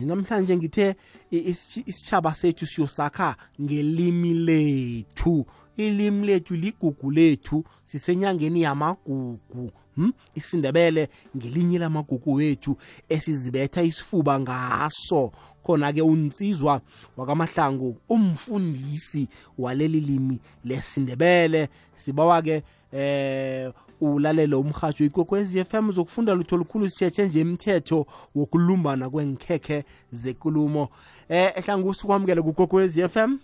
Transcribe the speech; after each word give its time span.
namhlanje 0.00 0.56
ngithe 0.56 0.96
isitshaba 1.30 2.34
sethu 2.34 2.66
siyosakha 2.66 3.36
ngelimi 3.60 4.34
lethu 4.34 5.46
ilimi 5.76 6.26
lethu 6.26 6.54
ligugu 6.54 7.10
lethu 7.10 7.64
sisenyangeni 7.84 8.62
yamagugu 8.62 9.70
hmm? 9.94 10.12
isindebele 10.34 11.08
ngelinye 11.36 11.78
lamagugu 11.78 12.34
wethu 12.34 12.76
esizibetha 13.08 13.82
isifuba 13.82 14.40
ngaso 14.40 15.32
khona-ke 15.62 16.02
unsizwa 16.02 16.80
wakamahlangu 17.16 17.96
umfundisi 18.08 19.28
waleli 19.58 20.00
limi 20.00 20.38
lesindebele 20.64 21.68
sibawa-ke 21.96 22.62
eh 22.92 23.72
ulalele 24.00 24.56
umhatsho 24.56 25.04
ikwekwezi 25.04 25.64
FM 25.64 25.88
uzokufunda 25.88 26.34
lutho 26.34 26.56
lukhulu 26.56 26.88
sithethe 26.88 27.26
nje 27.26 27.40
imithetho 27.40 28.06
wokulumbana 28.34 29.10
kwenkhekhe 29.10 29.84
zekulumo. 30.12 30.88
Eh 31.28 31.52
ehlangu 31.56 31.88
usukwamukele 31.88 32.42
kukwekwezi 32.42 33.08
FM 33.08 33.38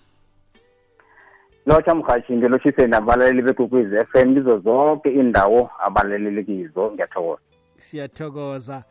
lotsha 1.66 1.95
mhashi 1.95 2.33
ngelotshise 2.33 2.87
nabalaleli 2.87 3.42
bekwekwezi 3.42 3.97
FM 4.05 4.34
kizo 4.34 4.59
zonke 4.59 5.11
indawo 5.12 5.70
abalaleli 5.78 6.45
kizo 6.45 6.92
ngiyathokoza. 6.92 7.41
Siyathokoza. 7.77 8.84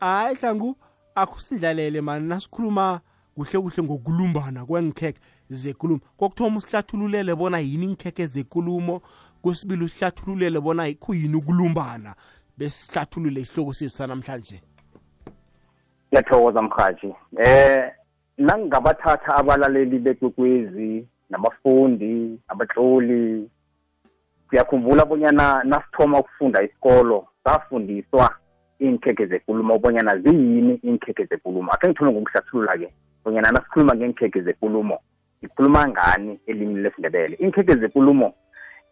Hayi 0.00 0.36
hlangu 0.36 0.76
akusindlalele 1.14 2.00
mani 2.00 2.28
nasikhuluma 2.28 3.00
kuhle 3.34 3.60
kuhle 3.60 3.82
ngokulumbana 3.82 4.66
kwenkhekhe 4.66 5.20
zekulumo. 5.50 6.00
Kokuthoma 6.16 6.58
usihlathululele 6.58 7.34
bona 7.34 7.58
yini 7.58 7.84
inkhekhe 7.84 8.26
zekulumo 8.26 9.02
kwesibili 9.42 9.84
usihlathululele 9.84 10.60
bona 10.60 10.88
ikhuyini 10.88 11.34
ukulumbana. 11.36 12.14
Besihlathulule 12.58 13.40
isihloko 13.40 13.72
sethu 13.74 13.90
sanamhlanje. 13.90 14.62
Ngiyathokoza 16.12 16.62
mhathi 16.62 17.14
eh 17.36 17.92
nangingabathatha 18.38 19.34
abalaleli 19.34 19.98
bekwekwezi 19.98 21.08
nabafundi 21.30 22.38
abatloli 22.48 23.50
siyakhumbula 24.50 25.04
bonyana 25.04 25.64
nasithoma 25.64 26.18
ukufunda 26.18 26.62
isikolo 26.62 27.26
safundiswa 27.44 28.34
iinkhekhe 28.80 29.26
zekulumo 29.26 29.78
bonyana 29.78 30.18
ziyini 30.18 30.80
iinkhekhe 30.84 31.24
zekulumo. 31.24 31.72
Akhe 31.72 31.88
ngithome 31.88 32.12
ngokuhlathulula-ke 32.12 32.92
bonyana 33.24 33.50
nasikhuluma 33.52 33.94
ngeenkhekhe 33.94 34.40
zekulumo 34.40 34.98
ngikhuluma 35.42 35.88
ngani 35.88 36.40
elimini 36.46 36.80
lesindebele. 36.80 37.36
Iinkhekhe 37.36 37.76
zekulumo 37.76 38.34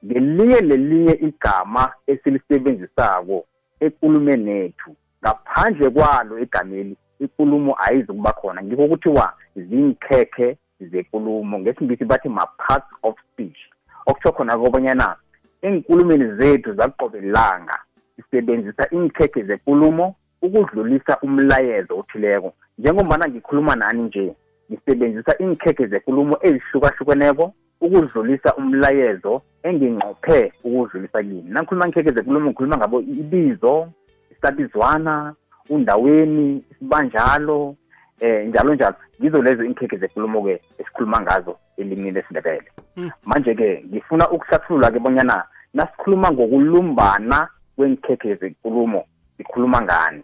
ngelinye 0.06 0.60
lelinye 0.60 1.14
igama 1.28 1.92
esilisebenzisako 2.06 3.44
ekulumeni 3.80 4.50
ethu 4.64 4.90
ngaphandle 5.22 5.90
kwalo 5.90 6.38
igameli 6.38 6.96
ikulumo 7.20 7.76
ayizukuba 7.84 8.32
khona. 8.32 8.62
Ngikho 8.62 8.88
kuthiwa 8.88 9.32
zinkhekhe 9.56 10.56
zekulumo. 10.80 11.58
Ngesingisi 11.58 12.04
bathi 12.04 12.28
ma-parts 12.28 12.90
of 13.02 13.14
speech. 13.32 13.58
Okutsho 14.06 14.32
khona 14.32 14.58
kobanyana 14.58 15.16
enkulumeni 15.62 16.36
zethu 16.38 16.74
zaqobelanga 16.74 17.78
sisebenzisa 18.16 18.88
iinkhekhe 18.92 19.42
zekulumo 19.42 20.14
ukudlulisa 20.42 21.18
umlayezo 21.22 21.98
othileko. 21.98 22.52
Njengombana 22.78 23.28
ngikhuluma 23.28 23.76
nani 23.76 24.02
nje 24.02 24.34
ngisebenzisa 24.70 25.34
iinkhekhe 25.40 25.86
zekulumo 25.86 26.38
ezihlukahlukeneko 26.42 27.54
ukudlulisa 27.80 28.54
umlayezo 28.54 29.42
enginqophe 29.62 30.52
ukudlulisa 30.64 31.22
kimi. 31.22 31.42
Nangikhuluma 31.42 31.86
ngikheke 31.86 32.12
zekulumo 32.12 32.50
ngikhuluma 32.50 32.76
ngabo 32.76 33.00
ibizo 33.00 33.88
isabizwana 34.30 35.34
undaweni 35.70 36.64
isibanjalo 36.70 37.76
eh 38.20 38.48
njalo 38.48 38.74
njalo. 38.74 38.96
Ngizo 39.20 39.42
lezo 39.42 39.64
inkhekhe 39.64 39.96
zekulumo-ke 39.96 40.60
esikhuluma 40.78 41.20
ngazo 41.20 41.58
elimini 41.76 42.10
lesindebele. 42.10 42.70
Hmm. 42.94 43.10
manje-ke 43.24 43.84
ngifuna 43.88 44.30
ukuhlathulula-ke 44.30 44.98
bonyana 44.98 45.44
nasikhuluma 45.74 46.32
ngokulumbana 46.32 47.48
kwenkhekhe 47.76 48.34
zekulumo 48.34 49.04
sikhuluma 49.36 49.82
ngani? 49.82 50.22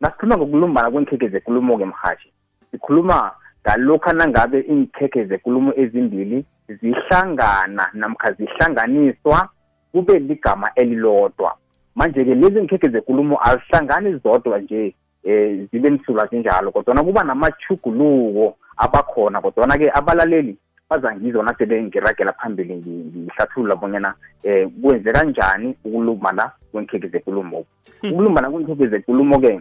Nasikhuluma 0.00 0.36
ngokulumbana 0.36 0.90
kwenkhekhe 0.90 1.28
zekulumo-ke 1.28 1.84
mhashi 1.84 2.32
sikhuluma 2.70 3.32
ngalokhu 3.62 4.12
nangabe 4.12 4.60
iinkhekhe 4.60 5.24
zekulumo 5.24 5.72
ezimbili 5.76 6.44
zihlangana 6.68 7.90
namkha 7.92 8.32
zihlanganiswa 8.32 9.48
kube 9.92 10.18
ligama 10.18 10.70
elilodwa. 10.74 11.56
Manje-ke 11.94 12.34
lezi 12.34 12.62
ngikhekhe 12.62 12.88
zekulumo 12.88 13.38
azihlangani 13.42 14.20
zodwa 14.24 14.58
nje 14.58 14.94
eh 15.24 15.68
zibe 15.72 15.90
msulwa 15.90 16.26
zinjalo 16.26 16.70
kodwana 16.70 17.02
kuba 17.02 17.24
namachuguluko 17.24 18.56
abakhona 18.76 19.40
kodwana-ke 19.40 19.90
abalaleli 19.94 20.56
bazangizona 20.90 21.54
sebe 21.58 21.82
ngiragela 21.82 22.32
phambili 22.32 22.76
ngihlathulula 22.76 23.76
bonyana 23.76 24.14
eh 24.42 24.68
kwenze 24.82 25.12
kanjani 25.12 25.76
ukulumbana 25.84 26.50
kwenkhekhe 26.72 27.08
zekulumo. 27.08 27.58
Ukulumana 27.58 28.12
ukulumbana 28.12 28.50
kwenkhekhe 28.50 28.86
zekulumo-ke 28.86 29.60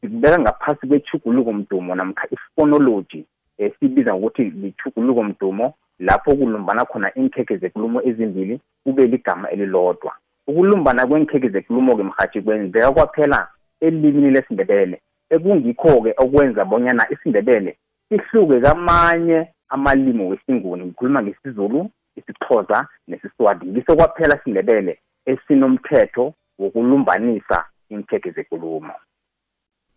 sikubeka 0.00 0.38
ngaphasi 0.38 0.86
kwechuguluko 0.86 1.52
mdumo 1.52 1.94
namkha 1.94 2.28
ifonology 2.30 3.24
esibiza 3.60 4.14
ngokuthi 4.14 4.42
lichuguluko 4.44 5.22
mdumo 5.22 5.74
lapho 5.98 6.36
kulumbana 6.36 6.84
khona 6.84 7.14
inkhekhe 7.14 7.56
zekulumo 7.56 8.02
ezimbili 8.02 8.60
kube 8.84 9.06
ligama 9.06 9.50
elilodwa. 9.50 10.12
Ukulumbana 10.46 11.06
kwenkhekhe 11.06 11.48
zekulumo-ke 11.48 12.02
mhathi 12.02 12.42
kwenzeka 12.42 12.92
kwaphela 12.92 13.48
elimini 13.80 14.30
lesindebele. 14.30 15.00
Ekungikho-ke 15.30 16.14
okwenza 16.16 16.64
bonyana 16.64 17.06
isindebele 17.12 17.76
sihluke 18.08 18.60
kamanye 18.60 19.48
amalimi 19.68 20.24
wesinguni. 20.24 20.84
Ngikhuluma 20.84 21.22
ngesizulu 21.22 21.90
isixhosa 22.16 22.88
nesiswati. 23.08 23.66
Ngiso 23.66 23.96
kwaphela 23.96 24.40
sindebele 24.44 24.98
esinomthetho 25.26 26.34
wokulumbanisa 26.58 27.64
inkhekhe 27.88 28.30
zekulumo. 28.30 28.92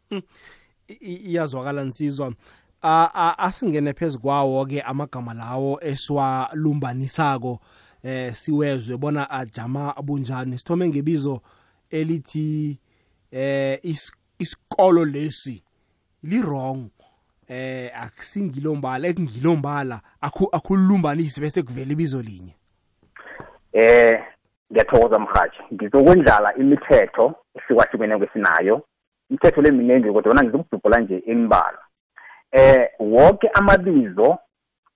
Hmm. 0.10 0.22
iyazwakala 1.00 1.84
nsizwa. 1.84 2.34
Asingene 2.84 3.94
phezu 3.94 4.20
kwawo 4.20 4.66
ke 4.66 4.82
amagama 4.82 5.34
lawo 5.34 5.80
esiwalumbanisako 5.82 7.60
eh 8.04 8.34
siwezwe 8.34 8.98
bona 8.98 9.30
ajama 9.30 9.94
bunjani. 10.04 10.58
Sithome 10.58 10.88
ngebizo 10.90 11.42
elithi 11.90 12.80
eh 13.32 13.80
isikolo 14.40 15.06
lesi 15.06 15.64
li 16.24 16.42
wrong 16.42 16.90
eh 17.48 17.92
akusingilombala 18.02 19.08
ekungilombala 19.08 20.02
akhulumbanisi 20.52 21.42
bese 21.42 21.64
kuvela 21.64 21.92
ibizo 21.92 22.22
linye. 22.22 22.56
Eh 23.74 24.20
ngiyathokoza 24.72 25.20
mhathi 25.20 25.60
ngizokwendlala 25.74 26.56
imithetho 26.56 27.36
ehlukahlukene 27.56 28.18
kwesinayo. 28.18 28.82
Imithetho 29.30 29.62
leminingi 29.62 30.12
kodwa 30.12 30.44
ngizokudubhula 30.44 31.00
nje 31.00 31.24
embalwa 31.28 31.84
eh 32.54 32.90
wonke 33.00 33.48
amabizo 33.54 34.38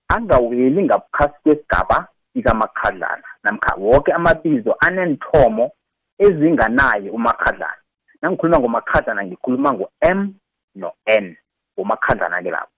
angaweli 0.08 0.82
ngaphasi 0.82 1.34
kwesigaba 1.42 2.06
sikaMakhadlana 2.32 3.22
namkha 3.42 3.74
wonke 3.74 4.12
amabizo 4.12 4.76
anenthomo 4.80 5.70
ezinganayo 6.18 7.12
uMakhadlana 7.12 7.82
nangikhuluma 8.22 8.58
ngoMakhadlana 8.58 9.24
ngikhuluma 9.24 9.72
ngo-M 9.72 10.34
no-N 10.74 11.36
uMakhadlana 11.76 12.42
ke 12.42 12.50
lapho. 12.50 12.72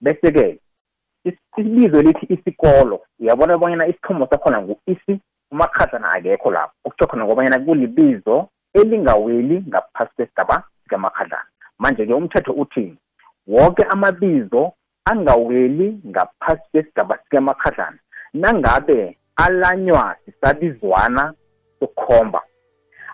Bese 0.00 0.32
ke 0.32 0.58
isibizo 1.24 2.02
lithi 2.02 2.26
isikolo 2.34 3.06
uyabona 3.20 3.58
bonyana 3.58 3.86
isithomo 3.86 4.26
sakhona 4.26 4.62
ngu-isi 4.62 5.20
uMakhadlana 5.52 6.12
akekho 6.12 6.50
lapho. 6.50 6.74
Okutsho 6.84 7.06
khona 7.06 7.24
ngobanyana 7.24 7.58
kulibizo 7.58 8.48
elingaweli 8.74 9.64
ngaphasi 9.68 10.14
kwesigaba 10.16 10.62
sikaMakhadlana 10.82 11.46
manje-ke 11.78 12.14
umthetho 12.14 12.52
uthini? 12.52 12.98
Wonke 13.46 13.82
amabizo 13.82 14.72
angaweli 15.04 16.00
ngaphasi 16.06 16.62
kwesigaba 16.70 17.18
sikamakhadlana 17.18 17.98
nangabe 18.34 19.18
alanywa 19.36 20.16
sisabizwana 20.24 21.34
sokukhomba. 21.80 22.42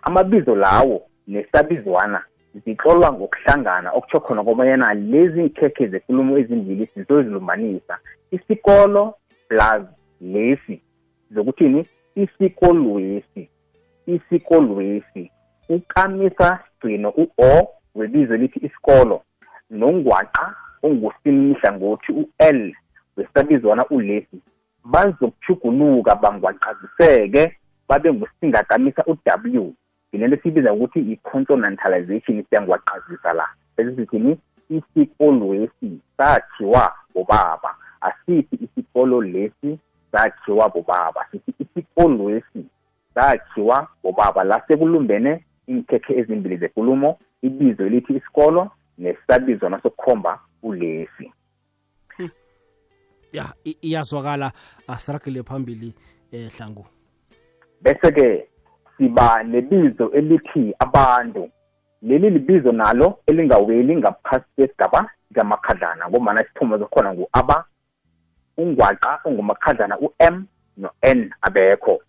Amabizo 0.02 0.56
lawo 0.56 1.02
nesabizwana 1.26 2.24
zitlolwa 2.64 3.12
ngokuhlangana 3.12 3.92
okutsho 3.92 4.20
khona 4.20 4.44
kobanyana 4.44 4.94
lezi 4.94 5.42
nkhekhe 5.42 5.86
zekulumo 5.88 6.38
ezimbili 6.38 6.86
sizozilumbanisa 6.94 7.98
isikolo 8.30 9.14
plus 9.48 9.82
lesi 10.20 10.82
zokuthini? 11.30 11.86
Isikolwesi 12.14 13.48
isikolwesi 14.06 15.30
ukamisa 15.68 16.58
sigcino 16.80 17.08
u-o 17.10 17.68
webizo 17.94 18.36
lithi 18.36 18.58
isikolo. 18.66 19.22
Nongwaqa 19.70 20.54
ongusimihla 20.82 21.72
ngothi 21.72 22.12
u-l 22.12 22.74
wesabizwana 23.16 23.86
ulesi 23.86 24.40
bazokuchuguluka 24.84 26.14
bangwaqaziseke 26.14 27.56
babe 27.88 28.12
ngusingakamisa 28.12 29.04
u-w. 29.06 29.72
Yilento 30.12 30.36
esibiza 30.36 30.72
ukuthi 30.72 31.00
i-consonantalization 31.00 32.44
siyangwaqazisa 32.44 33.32
la. 33.32 33.46
Bese 33.76 33.96
sithini 33.96 34.38
isikolo 34.70 35.54
lesi 35.54 36.00
sakhiwa 36.16 36.94
bobaba. 37.14 37.74
Asithi 38.00 38.58
isikolo 38.64 39.22
lesi 39.22 39.78
sakhiwa 40.12 40.68
bobaba. 40.68 41.26
Sithi 41.30 41.54
isikolo 41.58 42.30
lesi 42.30 42.64
sakhiwa 43.14 43.88
bobaba. 44.02 44.44
La 44.44 44.62
sekulumbene 44.68 45.44
inkhekhe 45.66 46.18
ezimbili 46.18 46.56
zekulumo 46.56 47.18
ibizo 47.42 47.86
elithi 47.86 48.12
isikolo 48.12 48.70
nesabizwana 49.00 49.82
sokukhomba 49.82 50.40
ulesi 50.62 51.32
ya 53.32 53.44
iyazwakala 53.64 54.52
asiragele 54.88 55.42
phambili 55.42 55.94
eh 56.32 56.50
hlangu. 56.56 56.86
Bese 57.82 58.12
ke 58.12 58.48
siba 58.98 59.42
nebizo 59.42 60.10
elithi 60.12 60.74
abantu. 60.78 61.50
Leli 62.02 62.30
libizo 62.30 62.72
nalo 62.72 63.18
elingaweli 63.26 63.96
ngaphasi 63.96 64.44
kwesigaba 64.56 65.10
sikamakhadlana 65.28 66.08
ngombana 66.08 66.42
isithumo 66.42 66.78
zakhona 66.78 67.14
ngu-aba 67.14 67.64
ungwaqa 68.56 69.20
ongumakhadlana 69.24 69.98
u-m 69.98 70.46
no-n 70.76 71.30
abekho. 71.40 72.02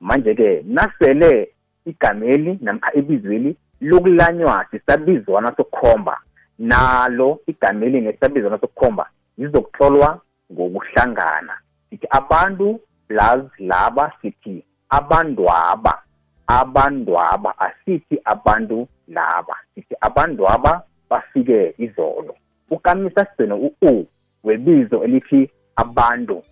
Manje-ke 0.00 0.62
nasele 0.66 1.48
igameli 1.86 2.58
namkha 2.60 2.94
ibizweli 2.94 3.56
lokulanywa 3.80 4.66
sisabizwana 4.70 5.56
sokukhomba 5.56 6.20
nalo 6.58 7.40
igameli 7.46 8.00
nesabizwana 8.00 8.58
sokukhomba 8.58 9.06
zizokuhlolwa 9.38 10.20
ngokuhlangana. 10.52 11.54
Sithi 11.90 12.06
abantu 12.10 12.80
plus 13.08 13.50
laba 13.58 14.12
sithi 14.22 14.64
abantwaba 14.88 16.02
abantwaba 16.46 17.54
asithi 17.58 18.20
abantu 18.24 18.88
laba. 19.08 19.56
Sithi 19.74 19.94
abantwaba 20.00 20.82
bafike 21.10 21.74
izolo. 21.78 22.36
Ukamisa 22.70 23.24
sigcino 23.26 23.56
u-u 23.56 24.06
webizo 24.44 25.04
elithi 25.04 25.50
abantu 25.76 26.42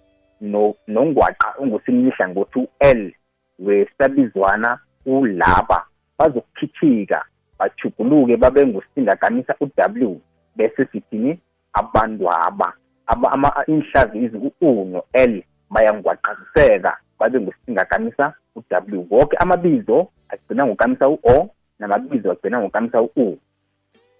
no- 0.41 0.75
nongwaqa 0.89 1.55
ongusimlihla 1.59 2.29
ngothi 2.29 2.59
u-l 2.59 3.13
wesabizwana 3.59 4.79
ulaba. 5.07 5.87
Bazokukhithika 6.19 7.25
bajuguluke 7.59 8.37
babe 8.37 8.67
ngusingakamisa 8.67 9.55
u-w 9.61 10.21
bese 10.57 10.87
sithini? 10.93 11.39
Abantwaba. 11.73 12.73
Aba 13.07 13.33
ama 13.33 13.65
inhlazi 13.67 14.19
izi 14.19 14.37
u-u 14.37 14.85
no-l 14.85 15.43
bayangwaqaziseka 15.71 16.97
babe 17.19 17.41
ngusingakamisa 17.41 18.35
u-w. 18.57 19.07
Wonke 19.11 19.37
amabizo 19.37 20.09
agcina 20.29 20.67
ngokamisa 20.67 21.09
u-o 21.09 21.51
namabizo 21.79 22.33
agcina 22.33 22.61
ngokamisa 22.61 23.03
u-u. 23.03 23.39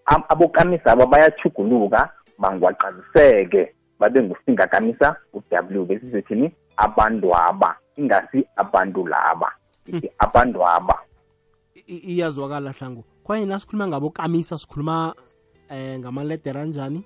Am- 0.05 0.25
abokamisa 0.29 0.93
aba 0.93 1.07
bayachuguluka 1.07 2.11
bangwaqaziseke 2.39 3.73
babe 3.99 4.23
ngusingakamisa 4.23 5.17
u-w. 5.33 5.85
Bese 5.85 6.11
sithini? 6.11 6.53
Abantwaba. 6.77 7.77
Ingasi 7.97 8.47
abantu 8.57 9.07
laba. 9.07 9.53
Ithi 9.87 10.11
abantwaba. 10.19 10.99
I- 11.75 11.81
i- 11.87 12.13
iyazwakala 12.15 12.71
hlangu 12.73 13.05
kwaye 13.27 13.47
nasikhuluma 13.47 13.87
ngabo 13.87 14.11
kamisa 14.11 14.59
sikhuluma 14.59 15.15
eh 15.71 15.99
ngamaledera 15.99 16.63
anjani 16.63 17.03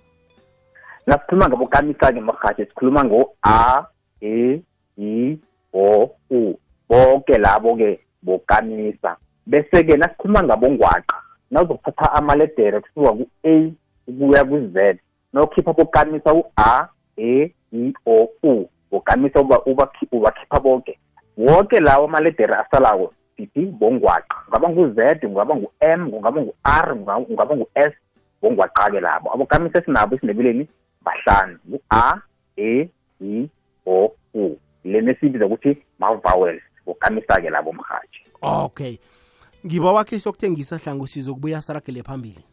nasikhuluma 1.07 1.49
ngabokamisa-ke 1.49 2.21
marhatshi 2.21 2.65
sikhuluma 2.69 3.05
ngo-a 3.05 3.87
e 4.21 4.61
i 4.99 5.39
o 5.73 6.11
u. 6.31 6.55
Bonke 6.89 7.39
labo-ke 7.39 8.01
bokamisa 8.23 9.17
bese-ke 9.47 9.97
nasikhuluma 9.97 10.43
ngabongwaqa 10.43 11.17
nawuzokuthatha 11.51 12.13
amaledere 12.13 12.81
kusuka 12.81 13.13
ku-a 13.13 13.73
ukuya 14.09 14.45
ku-z 14.45 14.77
nawukhipha 15.33 15.73
bokamisa 15.73 16.35
u-a 16.35 16.89
e 17.17 17.55
i 17.73 17.93
o 18.07 18.29
u. 18.43 18.69
Bokamisa 18.91 19.41
uba- 19.41 19.63
ubakhi- 19.67 20.09
ubakhipha 20.13 20.61
bonke 20.61 20.99
wonke 21.39 21.81
lawo 21.81 22.05
amaledere 22.05 22.55
asalako 22.55 23.13
sithi 23.41 23.67
bongwaqa. 23.67 24.37
Kungaba 24.45 24.69
ngu-z 24.69 25.21
kungaba 25.21 25.55
ngu-m 25.57 26.11
kungaba 26.11 26.41
ngu-r 26.41 26.97
kungaba 27.27 27.57
ngu-s 27.57 27.93
bongwaqa-ke 28.43 29.01
labo. 29.01 29.33
Abokamisa 29.35 29.79
esinabo 29.79 30.17
esindebeleni 30.17 30.69
bahlanu 31.05 31.59
u-a 31.73 32.21
e 32.57 32.89
i 33.21 33.49
o 33.87 34.13
u. 34.35 34.57
Lena 34.85 35.13
esibiza 35.13 35.47
ukuthi 35.47 35.77
ma-vowels 35.99 36.63
bokamisa-ke 36.87 37.51
labo 37.51 37.73
mhaji 37.73 38.21
okay. 38.43 38.99
Ngiba 39.67 39.93
wakhe 39.93 40.21
sokuthengisa 40.21 40.77
hlango 40.77 41.07
sizokubuya 41.07 41.63
saragele 41.63 42.03
phambili. 42.03 42.45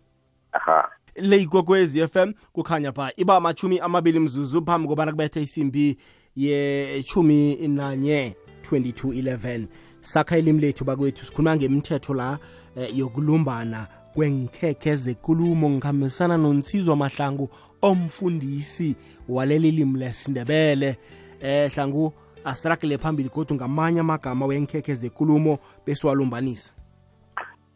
Aha. 0.52 0.90
Le 1.16 1.38
ikwekwezi 1.38 2.08
FM 2.08 2.34
kukhanya 2.54 2.92
pha 2.92 3.12
iba 3.16 3.36
amachumi 3.36 3.80
amabili 3.80 4.20
mzuzu 4.20 4.66
phambi 4.66 4.88
kobana 4.88 5.12
kubetha 5.12 5.40
isimbi 5.40 5.98
yechumi 6.36 7.68
nanye 7.68 8.36
2211 8.72 9.68
sakha 10.02 10.38
ilimi 10.38 10.62
lethu 10.62 10.86
bakwethu 10.86 11.26
sikhuluma 11.26 11.56
ngemithetho 11.56 12.14
la 12.14 12.38
eh, 12.76 12.98
yokulumbana 12.98 13.88
kwenkhekhe 14.14 14.96
zekulumo 14.96 15.70
ngikhambisana 15.70 16.38
nonsizwa 16.38 16.96
mahlangu 16.96 17.50
omfundisi 17.82 18.96
waleli 19.30 19.72
limi 19.72 20.00
lesindebele. 20.00 20.98
Eh 21.42 21.72
hlangu 21.72 22.14
asiragele 22.46 22.98
phambili 22.98 23.30
kodwa 23.30 23.56
ngamanye 23.56 24.00
amagama 24.00 24.46
wenkhekhe 24.46 24.96
zekulumo 24.96 25.60
besiwalumbanisa 25.86 26.72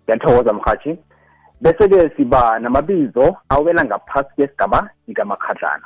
ngiyathokoza 0.04 0.54
mhathi 0.54 0.98
bese-ke 1.62 2.12
siba 2.18 2.60
namabizo 2.60 3.38
awela 3.50 3.86
ngaphasi 3.86 4.36
kwesigaba 4.36 4.90
sikamakhadlana 5.06 5.84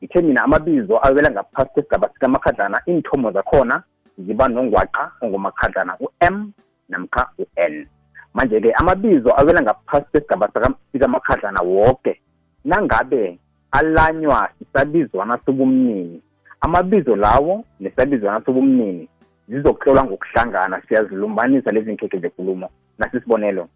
ithe 0.00 0.22
mina 0.22 0.42
amabizo 0.42 1.06
awela 1.06 1.30
ngaphasi 1.30 1.70
kwesigaba 1.70 2.08
sikamakhadlana 2.14 2.82
iinthomo 2.88 3.32
zakhona 3.32 3.82
ziba 4.18 4.48
nongwaqa 4.48 5.12
ongumakhadlana 5.20 5.96
u-m 6.00 6.52
namkha 6.88 7.28
u-n. 7.38 7.86
Manje-ke 8.34 8.72
amabizo 8.72 9.30
awela 9.40 9.62
ngaphasi 9.62 10.06
kwesigaba 10.10 10.50
sikamakhadlana 10.92 11.62
woke. 11.62 12.20
Nangabe 12.64 13.38
alanywa 13.70 14.48
isabizwana 14.60 15.38
sobumnini 15.46 16.22
amabizo 16.60 17.16
lawo 17.16 17.64
nesabizwana 17.80 18.44
sobumnini 18.44 19.08
zizokuhlolwa 19.48 20.04
ngokuhlangana. 20.04 20.82
Siyazilumbanisa 20.88 21.70
lezi 21.70 21.92
nkhekhe 21.92 22.18
zekulumo. 22.18 22.70
Nasisibonelo 22.98 23.68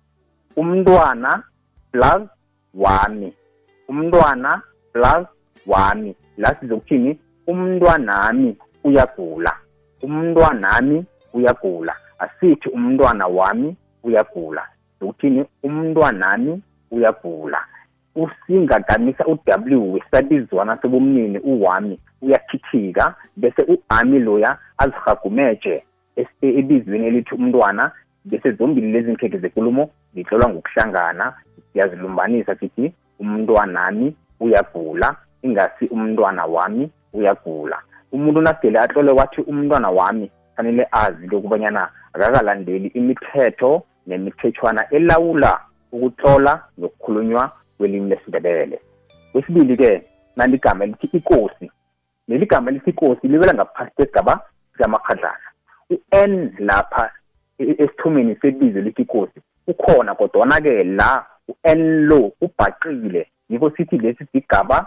umntwana 0.56 1.42
plus 1.92 2.22
wami 2.74 3.32
umntwana 3.88 4.62
plus 4.92 5.26
wami 5.66 6.16
la 6.36 6.56
sizokuthini? 6.60 7.18
Umntwanami 7.46 8.56
uyagula 8.84 9.56
umntwanami 10.02 11.04
uyagula. 11.34 11.96
Asithi 12.18 12.68
umntwana 12.68 13.26
wami 13.26 13.76
uyagula. 14.04 14.62
Zokuthini 15.00 15.44
umntwanami 15.62 16.62
uyagula. 16.90 17.60
Usingaganisa 18.14 19.26
u-w 19.26 19.92
wesabizwana 19.92 20.78
sobumnini 20.82 21.38
uwami 21.38 21.98
uyakhithika 22.22 23.14
bese 23.36 23.62
u-ami 23.62 24.18
loya 24.18 24.58
azihagumeje 24.78 25.84
e- 26.16 26.26
ebizweni 26.58 27.06
elithi 27.06 27.34
umntwana 27.34 27.92
bese 28.24 28.52
zombili 28.52 28.92
lezi 28.92 29.12
nkhekhe 29.12 29.38
zekulumo 29.38 29.90
zihlolwa 30.14 30.48
ngokuhlangana 30.48 31.32
siyazilumbanisa 31.72 32.56
sithi 32.56 32.92
umntwanami 33.20 34.16
uyagula 34.40 35.16
ingasi 35.42 35.86
umntwana 35.86 36.44
wami 36.44 36.90
uyagula 37.12 37.78
umuntu 38.12 38.40
nasele 38.40 38.78
atlole 38.78 39.10
wathi 39.10 39.40
umntwana 39.40 39.90
wami 39.90 40.30
fanele 40.56 40.86
azi 40.90 41.26
lokubanyana 41.26 41.88
akakalandeli 42.12 42.88
imithetho 42.88 43.82
nemithetshwana 44.06 44.90
elawula 44.90 45.60
ukutlola 45.92 46.64
nokukhulunywa 46.78 47.52
kwelimi 47.78 48.10
lesindebele. 48.10 48.80
Kwesibili-ke 49.32 50.02
naligama 50.36 50.86
lithi 50.86 51.06
ikosi. 51.16 51.70
Leli 52.28 52.46
gama 52.46 52.70
lithi 52.70 52.90
ikosi 52.90 53.28
libela 53.28 53.54
ngaphasi 53.54 53.90
kwesigaba 53.94 54.40
sikamakhadlana 54.72 55.48
u-n 55.90 56.52
lapha 56.58 57.10
e- 57.58 57.76
esithomeni 57.78 58.36
sebizo 58.36 58.80
lithi 58.80 59.02
ikosi 59.02 59.40
ukhona 59.66 60.14
kodwana-ke 60.14 60.84
la 60.84 61.26
u-n 61.48 62.06
lo 62.06 62.32
ubhaqile. 62.40 63.28
Yiko 63.48 63.70
sithi 63.70 63.98
lesi 63.98 64.26
sigaba 64.32 64.86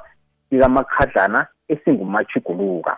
sikamakhadlana 0.50 1.48
esingumachuguluka 1.68 2.98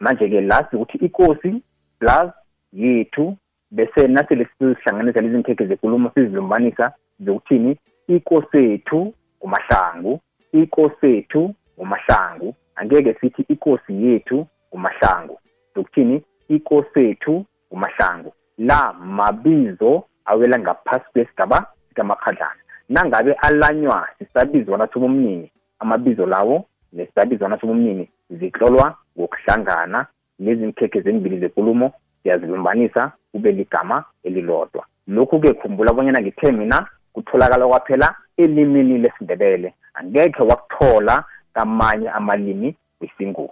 manje-ke 0.00 0.40
la 0.40 0.66
sikuthi 0.70 0.98
ikosi 0.98 1.62
plus 1.98 2.32
yethu 2.72 3.36
bese 3.70 4.08
nasele 4.08 4.48
sizihlanganisa 4.58 5.20
lezi 5.20 5.38
nkhekhe 5.38 5.66
zekulumo 5.66 6.10
sizilumbanisa 6.14 6.92
zokuthini? 7.20 7.76
Ikosethu 8.08 9.14
ikosi 9.42 10.20
ikosethu 10.52 11.54
ngumahlangu. 11.78 12.54
Angeke 12.76 13.14
sithi 13.20 13.44
ikosi 13.48 14.06
yethu 14.06 14.46
ngumahlangu. 14.72 15.38
Zokuthini? 15.74 16.22
Ikosi 16.48 16.88
ikosethu 16.88 17.44
ngumahlangu. 17.72 18.32
La 18.58 18.92
mabizo 18.92 20.04
awela 20.24 20.58
ngaphasi 20.58 21.04
kwesigaba 21.12 21.66
sikamakhadlana 21.88 22.60
nangabe 22.88 23.32
alanywa 23.32 24.08
sisabizwana 24.18 24.88
sobumnini 24.92 25.52
amabizo 25.78 26.26
lawo 26.26 26.64
nesabizwana 26.92 27.60
sobumnini 27.60 28.08
zitlolwa 28.30 28.96
ngokuhlangana 29.20 30.06
lezi 30.38 30.66
nkhekhe 30.66 31.00
zembili 31.00 31.38
zekulumo 31.38 31.92
siyazilumbanisa 32.22 33.12
kube 33.32 33.52
ligama 33.52 34.04
elilodwa. 34.22 34.86
Lokhu-ke 35.06 35.54
khumbula 35.54 35.92
bonyana 35.92 36.20
ngithe 36.20 36.52
mina 36.52 36.86
kutholakala 37.12 37.68
kwaphela 37.68 38.14
elimini 38.36 38.98
lesindebele. 38.98 39.74
Angekhe 39.94 40.42
wakuthola 40.42 41.24
kamanye 41.54 42.10
amalimi 42.10 42.76
wesinguni 43.00 43.50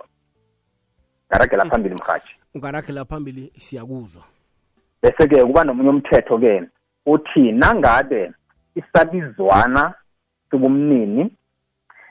ngaragela 1.31 1.65
phambili 1.65 1.95
mhathi 1.95 2.35
ungaragela 2.55 3.05
phambili 3.05 3.53
siyakuzwa. 3.57 4.23
Bese-ke 5.03 5.45
kuba 5.45 5.65
nomunye 5.65 5.91
umthetho-ke 5.91 6.63
uthi 7.07 7.53
nangabe 7.53 8.33
isabizwana 8.75 9.95
sobumnini 10.51 11.31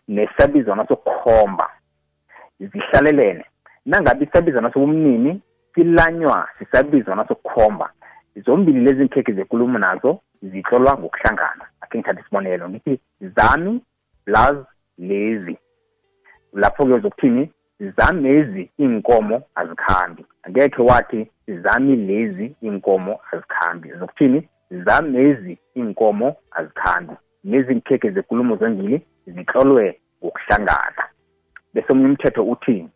nesabizwana 0.08 0.88
sokukhomba 0.88 1.70
zihlalelene 2.60 3.46
nangabe 3.86 4.26
isabizwana 4.26 4.74
sobumnini 4.74 5.42
silanywa 5.76 6.50
sisabizwa 6.60 7.16
nasokukhomba 7.16 7.92
zombili 8.46 8.80
lezi 8.80 9.04
nkhekhe 9.04 9.34
zekulumo 9.34 9.78
nazo 9.78 10.20
zihlolwa 10.42 10.98
ngokuhlangana. 11.00 11.66
Akhe 11.82 11.98
ngithatha 11.98 12.22
isibonelo 12.22 12.70
ngithi 12.70 13.00
zami 13.20 13.82
plus 14.26 14.58
lezi. 14.98 15.58
Lapho-ke 16.54 16.94
uzokuthini 16.94 17.52
zamezi 17.98 18.72
iy'nkomo 18.80 19.42
azikhambi. 19.56 20.26
Angekhe 20.44 20.82
wathi 20.82 21.32
zami 21.48 21.96
lezi 21.96 22.56
iy'nkomo 22.64 23.20
azikhambi. 23.32 23.92
Zokuthini? 24.00 24.50
Zamezi 24.72 25.58
iy'nkomo 25.76 26.36
azikhambi. 26.52 27.14
Lezi 27.44 27.76
nkhekhe 27.76 28.12
zekulumo 28.12 28.56
zombili 28.56 29.02
zihlolwe 29.28 30.00
ngokuhlangana 30.24 31.04
bese 31.78 31.92
omunye 31.92 32.10
umthetho 32.10 32.44
uthini? 32.44 32.90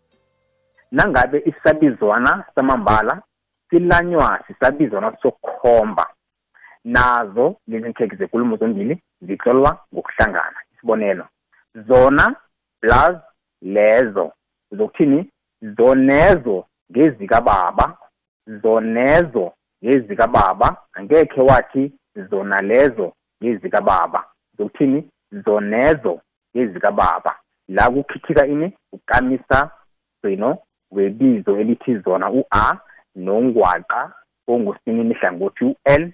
Nangabe 0.92 1.44
isabizwana 1.46 2.46
samambala 2.56 3.22
silanywa 3.70 4.44
sisabizwana 4.48 5.18
sokukhomba 5.22 6.08
nazo 6.84 7.56
lezi 7.68 7.90
nkhekhe 7.90 8.16
zekulumo 8.16 8.58
zombili 8.58 9.02
zihlolwa 9.22 9.80
ngokuhlangana. 9.94 10.60
Isibonelo 10.74 11.26
zona 11.88 12.36
plus 12.80 13.18
lezo 13.62 14.32
uzokuthini 14.72 15.30
zonezo 15.62 16.66
ngezikababa 16.92 17.98
zonezo 18.64 19.54
ngezikababa 19.84 20.78
angekhe 20.94 21.42
wathi 21.42 21.94
zona 22.30 22.62
lezo 22.62 23.14
ngezikababa 23.44 24.26
uzokuthini 24.54 25.10
zonezo 25.46 26.22
ngezikababa. 26.56 27.41
La 27.72 27.90
kukhithika 27.90 28.48
ini 28.48 28.74
ukamisa 28.92 29.72
gcino 30.24 30.58
webizo 30.92 31.60
elithi 31.60 31.98
zona 31.98 32.32
u-a 32.32 32.78
nongwaqa 33.16 34.14
ongusinini 34.48 35.14
hlangothi 35.14 35.66
u-l 35.66 36.12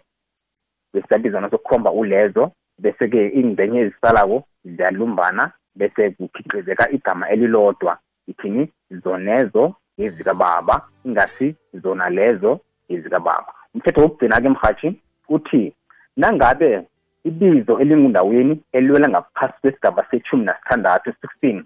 besabizana 0.93 1.49
sokukhomba 1.49 1.91
ulezo 1.91 2.51
bese-ke 2.79 3.27
ingcenye 3.27 3.79
ezisalako 3.79 4.43
ziyalumbana 4.65 5.51
bese 5.75 6.11
kukhiqizeka 6.11 6.89
igama 6.89 7.29
elilodwa 7.29 7.97
ithini 8.27 8.69
zonezo 9.03 9.75
ngezikababa 9.99 10.75
ingasi 11.05 11.55
zona 11.73 12.09
lezo 12.09 12.59
ngezikababa. 12.91 13.53
Umthetho 13.73 14.01
wokugcina-ke 14.01 14.49
mhathi 14.49 15.01
uthi 15.29 15.73
nangabe 16.17 16.87
ibizo 17.27 17.79
elingundaweni 17.79 18.63
eliwela 18.71 19.09
ngaphasi 19.09 19.61
kwesigaba 19.61 20.05
sethumi 20.11 20.45
nasithandathu 20.45 21.13
sixteen. 21.21 21.63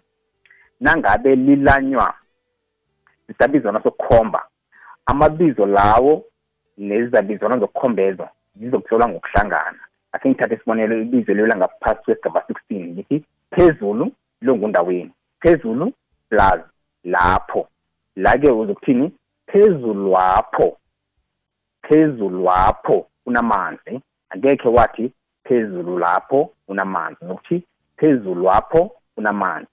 Nangabe 0.79 1.35
lilanywa 1.35 2.13
isabizwana 3.29 3.83
sokukhomba 3.83 4.45
amabizo 5.05 5.65
lawo 5.65 6.25
nezabizwana 6.77 7.57
zokukhombezwa 7.57 8.29
zizokuhlolwa 8.55 9.09
ngokuhlangana. 9.09 9.79
Akhe 10.11 10.29
ngithatha 10.29 10.55
isibonelo 10.55 11.01
ibizo 11.01 11.31
eliwela 11.31 11.55
ngaphasi 11.57 12.01
kwesigaba 12.03 12.43
sixteen 12.47 12.91
ngithi 12.91 13.25
phezulu 13.51 14.11
longundaweni. 14.41 15.11
Phezulu 15.39 15.93
plus 16.29 16.61
lapho. 17.03 17.67
La-ke 18.15 18.51
uzokuthini 18.51 19.11
phezulwapho 19.47 20.77
phezulwapho 21.81 23.07
kunamanzi. 23.23 24.01
Angekhe 24.29 24.69
wathi 24.69 25.11
phezulu 25.43 25.99
lapho 25.99 26.49
unamanzi 26.67 27.25
nokuthi 27.25 27.63
phezulwapho 27.97 28.91
unamanzi. 29.17 29.67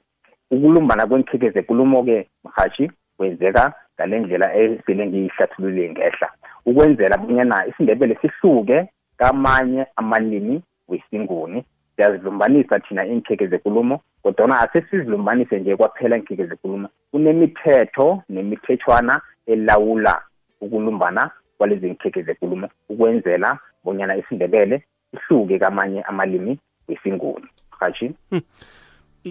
Ukulumbana 0.50 1.06
kwenkheke 1.06 1.50
zekulumo-ke 1.50 2.28
mhashi 2.44 2.90
kwenzeka 3.16 3.72
ngale 3.94 4.18
ndlela 4.18 4.54
esele 4.54 5.06
ngiyihlathulule 5.06 5.90
ngehla. 5.90 6.28
Ukwenzela 6.66 7.18
bonyana 7.18 7.66
isindebele 7.66 8.18
sihluke 8.20 8.88
kamanye 9.16 9.86
amalimi 9.96 10.62
wesinguni. 10.88 11.64
Siyazilumbanisa 11.96 12.80
thina 12.80 13.06
iinkheke 13.06 13.46
zekulumo 13.46 14.00
kodwana 14.22 14.60
asesizilumbanise 14.60 15.60
nje 15.60 15.76
kwaphela 15.76 16.16
iinkheke 16.16 16.46
zekulumo. 16.46 16.88
Kunemithetho 17.10 18.22
nemithetshwana 18.28 19.20
elawula 19.46 20.22
ukulumbana 20.60 21.30
kwalezi 21.58 21.90
nkheke 21.90 22.22
zekulumo 22.22 22.68
ukwenzela 22.88 23.58
bonyana 23.84 24.16
isindebele 24.16 24.82
ihluke 25.12 25.58
kamanye 25.58 26.02
amalimi 26.02 26.58
wesinguni. 26.88 27.46
Hashi 27.70 28.14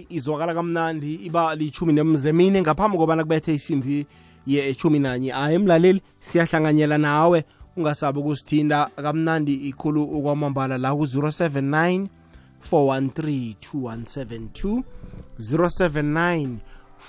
izwakala 0.10 0.54
kamnandi 0.54 1.16
iba 1.16 1.56
lichumi 1.56 1.94
nemzemine 1.94 2.62
ngaphambi 2.62 2.98
kobana 2.98 3.24
kubethe 3.24 3.54
isimbi 3.54 4.06
yechumi 4.48 5.00
nanye. 5.00 5.32
Hayi 5.32 5.58
mlaleli 5.58 6.02
siyahlanganyela 6.20 6.98
nawe. 6.98 7.44
Ungasabi 7.78 8.20
ukusithinda 8.20 8.86
kamnandi 8.96 9.54
ikhulu 9.54 10.18
okwamambala 10.18 10.78
la 10.78 10.96
ku-079 10.96 12.08
413 12.72 13.56
2172 13.74 14.84
079 15.40 16.58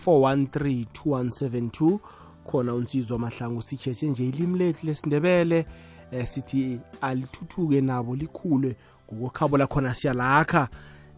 413 0.07 0.85
2172 1.05 1.99
khona 2.45 2.75
unsizwa 2.75 3.19
mahlangu 3.19 3.63
sitshetshe 3.63 4.07
nje 4.07 4.29
ilimi 4.29 4.59
lethu 4.59 4.87
lesindebele. 4.87 5.67
Eh, 6.13 6.27
sithi 6.27 6.81
alithuthuke 7.01 7.81
nabo 7.81 8.17
likhule 8.17 8.77
ngokukhabo 9.15 9.59
lakhona 9.59 9.95
siyalakha 9.95 10.69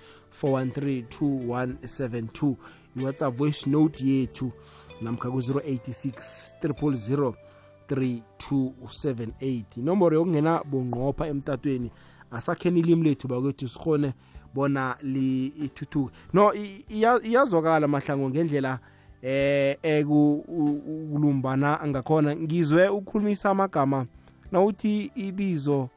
413 0.44 1.04
2172 1.20 2.56
iwhatsapp 2.98 3.36
voice 3.38 3.70
note 3.70 4.08
yethu 4.08 4.52
namkha 5.02 5.32
ku-086 5.32 6.14
000 6.64 7.34
3278 7.90 9.64
inomboro 9.78 10.16
yokungena 10.16 10.64
bunqopha 10.64 11.28
emtatweni 11.28 11.92
asakheni 12.34 12.80
ilimi 12.80 13.04
lethu 13.04 13.28
bakwethu 13.28 13.68
sikhone 13.68 14.14
bona 14.54 14.96
lithuthuke. 15.02 16.14
No 16.34 16.54
iyazwakala 16.54 17.88
mahlango 17.88 18.30
ngendlela 18.30 18.80
eh 19.22 19.78
ekulumbana 19.84 21.80
ngakhona. 21.88 22.36
Ngizwe 22.36 22.88
ukukhulumisa 22.88 23.50
amagama 23.50 24.06
nawuthi 24.52 25.12
ibizo 25.16 25.90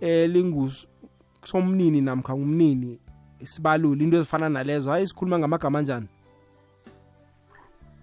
elingusomnini 0.00 2.00
namkha 2.00 2.36
ngumnini 2.36 2.98
sibalule 3.44 4.04
into 4.04 4.16
ezifana 4.16 4.48
nalezo. 4.48 4.90
Hayi 4.90 5.06
sikhuluma 5.06 5.38
ngamagama 5.38 5.82
njani 5.82 6.06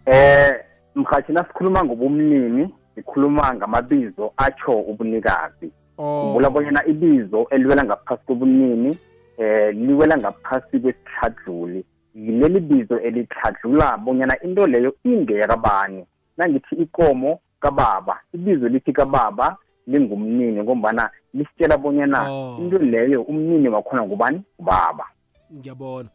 eh 0.06 0.56
mkhathi 0.96 1.34
nasikhuluma 1.34 1.86
ngobumnini 1.86 2.74
ikhuluma 2.98 3.56
ngamabizo 3.56 4.34
atsho 4.38 4.80
ubunikazi 4.80 5.72
khumbula 5.98 6.50
bonyana 6.50 6.86
ibizo 6.86 7.48
eliwela 7.50 7.84
ngaphasi 7.84 8.24
kobunini 8.26 8.98
eh 9.38 9.76
liwela 9.76 10.18
ngaphasi 10.18 10.80
kwesihladluli 10.80 11.86
yileli 12.16 12.60
bizo 12.60 13.00
elitlhadlula 13.00 13.98
bonyana 13.98 14.42
into 14.44 14.68
leyo 14.68 14.96
ingeyakabani 15.04 16.06
nangithi 16.38 16.76
ikomo 16.76 17.40
kababa 17.60 18.20
ibizo 18.34 18.68
lithi 18.68 18.94
kababa 18.94 19.58
lingumnini 19.88 20.64
ngombana 20.64 21.10
lisitshela 21.34 21.78
bonyana 21.78 22.32
Oh. 22.32 22.58
into 22.60 22.78
leyo 22.78 23.22
umnini 23.22 23.70
wakhona 23.70 24.04
ngubani? 24.04 24.42
Ubaba. 24.60 25.06
Ngiyabona. 25.54 26.10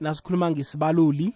Nasikhuluma 0.00 0.50
ngesibaluli? 0.50 1.34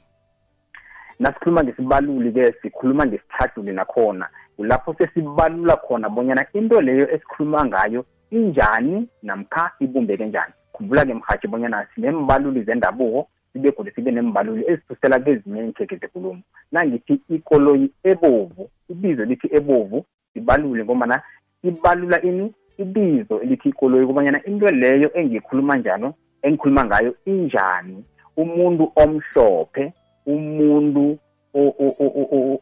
Nasikhuluma 1.18 1.64
ngesibaluli-ke 1.64 2.54
sikhuluma 2.62 3.06
ngesithadluli 3.06 3.72
nakhona. 3.72 4.28
Kulapho 4.56 4.94
sesibalula 4.98 5.76
khona 5.76 6.08
bonyana 6.08 6.46
into 6.52 6.80
leyo 6.80 7.10
esikhuluma 7.14 7.64
ngayo 7.66 8.04
injani 8.30 9.08
namkha 9.22 9.72
ibumbeke 9.80 10.26
njani. 10.26 10.52
Khumbula-ke 10.72 11.14
mhathi 11.14 11.48
bonyana 11.48 11.86
sinembaluli 11.94 12.62
zendabuko 12.62 13.28
sibe 13.52 13.70
godi 13.70 13.90
sibe 13.90 14.10
nembaluli 14.10 14.64
ezisusela 14.70 15.20
kwezinye 15.20 15.60
iinkhekhe 15.60 15.96
zekulumo 15.96 16.40
nangithi 16.72 17.20
ikoloyi 17.28 17.90
ebovu 18.04 18.70
ibizo 18.88 19.24
lithi 19.24 19.48
ebovu 19.56 20.04
sibalule 20.34 20.84
ngombana 20.84 21.22
sibalula 21.62 22.22
ini 22.22 22.52
ibizo 22.78 23.40
elithi 23.40 23.68
ikoloyi 23.68 24.06
kubanyana 24.06 24.44
into 24.46 24.70
leyo 24.70 25.10
engiyikhuluma 25.14 25.76
njalo 25.76 26.14
engikhuluma 26.42 26.84
ngayo 26.84 27.14
injani. 27.24 28.04
Umuntu 28.36 28.92
omhlophe 28.96 29.92
umuntu 30.26 31.00
o- 31.00 31.10
o- 31.10 31.18
o- 31.18 31.18
o- 31.18 31.18
o- 31.18 31.18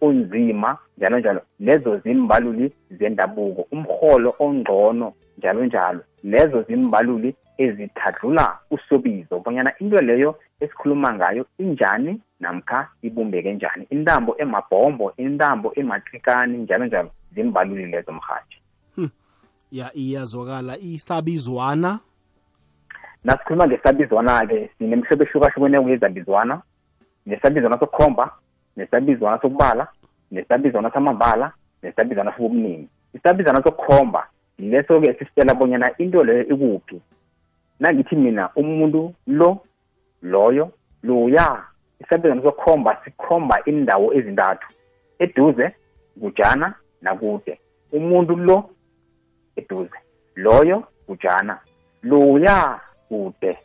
onzima 0.00 0.76
njalo 0.98 1.18
njalo. 1.18 1.40
Lezo 1.60 1.98
zimbaluli 1.98 2.72
zendabuko 2.90 3.66
umholo 3.72 4.34
ongcono 4.38 5.12
njalo 5.38 5.64
njalo. 5.64 6.00
Lezo 6.24 6.62
zimbaluli 6.62 7.34
ezithadlula 7.58 8.58
usobizo 8.70 9.40
bonyana 9.40 9.72
into 9.78 10.00
leyo 10.00 10.38
esikhuluma 10.60 11.14
ngayo 11.14 11.46
injani 11.58 12.20
namkha 12.40 12.88
ibumbeke 13.02 13.52
njani. 13.54 13.86
Intambo 13.90 14.34
emabhombo 14.38 15.12
intambo 15.16 15.72
ematrikani 15.76 16.58
njalo 16.58 16.86
njalo. 16.86 17.10
Zimbaluli 17.34 17.86
lezo 17.86 18.12
mhathi 18.12 18.60
ya 19.72 19.90
iyazwakala. 19.94 20.78
Isabizwana? 20.78 21.98
Nasikhuluma 23.24 23.66
ngesabizwana-ke 23.66 24.70
sinemhlobo 24.78 25.24
ehlukahlukeneko 25.24 25.88
yezabizwana. 25.90 26.62
Nesabizwana 27.26 27.78
sokukhomba 27.78 28.34
nesabizwana 28.76 29.40
sokubala 29.42 29.88
nesabizwana 30.30 30.90
samambala 30.90 31.52
nesabizwana 31.82 32.32
sobumnini. 32.36 32.88
Isabizwana 33.14 33.62
sokukhomba 33.62 34.26
leso-ke 34.58 35.14
sisitela 35.14 35.54
bonyana 35.54 35.98
into 35.98 36.24
leyo 36.24 36.42
ikuphi 36.42 37.00
nangithi 37.80 38.16
mina 38.16 38.50
umuntu 38.56 39.14
lo 39.26 39.58
loyo 40.22 40.72
loya 41.02 41.64
isabizwana 42.00 42.42
sokukhomba 42.42 42.96
sikhomba 43.04 43.64
indawo 43.64 44.14
ezintathu. 44.14 44.68
Eduze 45.18 45.74
kujana 46.20 46.74
nakude. 47.02 47.60
Umuntu 47.92 48.36
lo 48.36 48.70
eduze. 49.56 49.98
Loyo 50.36 50.84
kujana. 51.06 51.58
Loya 52.02 52.80
kude. 53.08 53.58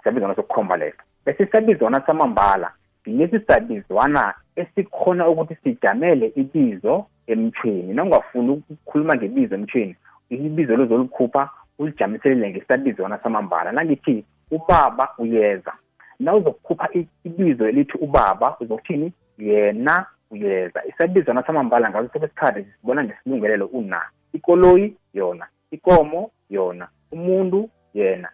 Isabizwana 0.00 0.34
sokukhomba 0.34 0.76
leso. 0.76 1.02
Bese 1.24 1.42
isabizwana 1.42 2.06
samambala 2.06 2.72
ngilesi 3.08 3.46
sabizwana 3.46 4.34
esikhona 4.56 5.28
ukuthi 5.28 5.54
sijamele 5.54 6.32
ibizo 6.36 7.06
emthweni 7.26 7.94
nangafuni 7.94 8.50
ukukhuluma 8.50 9.16
ngebizo 9.16 9.54
emthweni 9.54 9.96
ibizo 10.30 10.76
lozolikhupha 10.76 11.50
ulijamiselele 11.78 12.50
ngesabizwana 12.50 13.18
samambala. 13.18 13.72
Nangithi 13.72 14.24
ubaba 14.50 15.08
uyeza. 15.18 15.72
Na 16.20 16.34
uzokukhupha 16.34 16.88
ibizo 17.24 17.68
elithi 17.68 17.98
ubaba 17.98 18.56
uzokuthini? 18.60 19.12
Yena 19.38 20.06
uyeza. 20.30 20.84
Isabizwana 20.84 21.42
samambala 21.42 21.92
soke 21.92 22.18
isikhathi 22.18 22.64
sisibona 22.64 23.04
ngesilungelelo 23.04 23.66
una. 23.66 24.02
Ikoloyi 24.32 24.96
yona. 25.14 25.46
Ikomo 25.70 26.30
yona. 26.50 26.88
Umuntu 27.12 27.70
yena. 27.94 28.28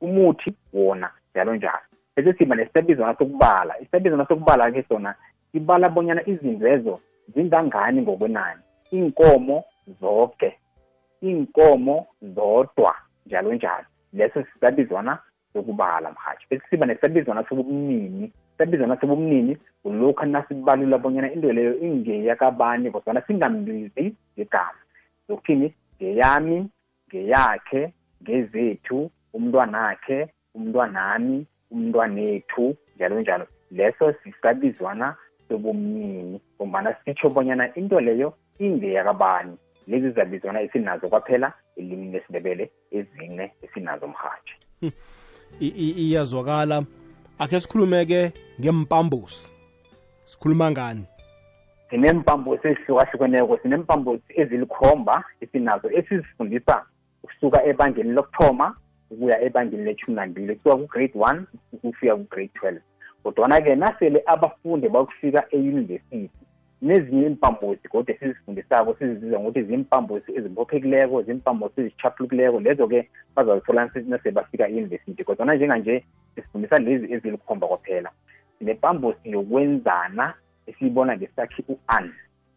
Umuthi 0.00 0.54
wona. 0.72 1.10
Njalo 1.34 1.54
njalo 1.54 1.78
bese 2.22 2.38
siba 2.38 2.56
nesisabizwana 2.56 3.14
sokubala 3.18 3.80
isabizwana 3.80 4.26
sokubala-ke 4.26 4.82
sona 4.88 5.14
sibala 5.52 5.88
bonyana 5.88 6.28
izimvezo 6.28 7.00
zingangani 7.34 8.02
ngokwenani? 8.02 8.60
Iinkomo 8.92 9.64
zoke 10.00 10.58
iinkomo 11.22 12.06
zodwa 12.22 12.94
njalo 13.26 13.54
njalo. 13.54 13.84
Leso 14.12 14.44
sisabizwana 14.44 15.18
sokubala 15.52 16.10
mhathi 16.10 16.46
bese 16.50 16.64
siba 16.70 16.86
nesabizwana 16.86 17.44
sobumnini 17.48 18.32
isabizwana 18.54 19.00
sobumnini 19.00 19.56
kulokhu 19.82 20.26
nasibalula 20.26 20.98
bonyana 20.98 21.32
into 21.32 21.52
leyo 21.52 21.78
ingeyakabani 21.80 22.90
kodwana 22.90 23.22
singambizi 23.22 24.14
ngegama. 24.34 24.80
Zokuthini 25.28 25.74
ngeyami 25.96 26.68
ngeyakhe 27.08 27.92
ngezethu 28.22 29.10
umntwanakhe 29.32 30.28
umntwanami 30.54 31.46
umntwanethu 31.70 32.76
njalo 32.96 33.20
njalo. 33.20 33.46
Leso 33.70 34.14
sisabizwana 34.24 35.16
sobumnini 35.48 36.40
ngombana 36.56 36.94
sitsho 37.04 37.30
bonyana 37.30 37.74
into 37.74 38.00
leyo 38.00 38.34
ingeyakabani. 38.58 39.56
Lezi 39.86 40.10
zabizwana 40.10 40.60
esinazo 40.60 41.08
kwaphela 41.08 41.52
elimini 41.76 42.12
lesindebele 42.12 42.70
ezine 42.90 43.52
esinazo 43.62 44.06
mhathi 44.06 44.52
I- 45.60 45.66
i- 45.76 45.94
iyazwakala. 46.08 46.84
Akhe 47.38 47.60
sikhulume-ke 47.60 48.32
ngempambusi 48.60 49.50
sikhuluma 50.26 50.70
ngani? 50.70 51.04
Sinempambosi 51.90 52.68
ezihlukahlukeneko 52.68 53.58
sinempambosi 53.62 54.22
ezilikhomba 54.36 55.24
esinazo 55.40 55.90
esizifundisa 55.90 56.82
ukusuka 57.22 57.64
ebangeni 57.64 58.12
lokuthoma 58.12 58.76
ukuya 59.10 59.40
ebangeni 59.42 59.84
lethumi 59.84 60.16
nambili 60.16 60.54
kusuka 60.56 60.76
ku-grade 60.76 61.12
one 61.14 61.40
ukufika 61.72 62.16
ku-grade 62.16 62.50
twelve. 62.54 62.80
Kodwana-ke 63.22 63.74
nasele 63.74 64.22
abafundi 64.26 64.88
bakufika 64.88 65.44
eyunivesithi 65.50 66.30
nezinye 66.82 67.22
iimpambosi 67.22 67.88
kodwa 67.88 68.14
esizifundisako 68.14 68.94
sizibiza 68.94 69.40
ngokuthi 69.40 69.62
ziimpambosi 69.62 70.32
ezibophekileko 70.38 71.22
ziimpambosi 71.22 71.80
ezichaphulukileko 71.80 72.60
lezo-ke 72.60 73.08
bazazithola 73.34 73.90
nasele 74.06 74.30
bafika 74.30 74.68
eyunivesithi. 74.68 75.24
Kodwana 75.24 75.54
njenganje 75.54 76.04
sifundisa 76.34 76.78
lezi 76.78 77.12
ezilikhomba 77.12 77.66
kwaphela 77.66 78.10
sinepambosi 78.58 79.30
yokwenzana 79.30 80.34
esiyibona 80.66 81.16
ngesakhi 81.16 81.64
u-an 81.68 82.12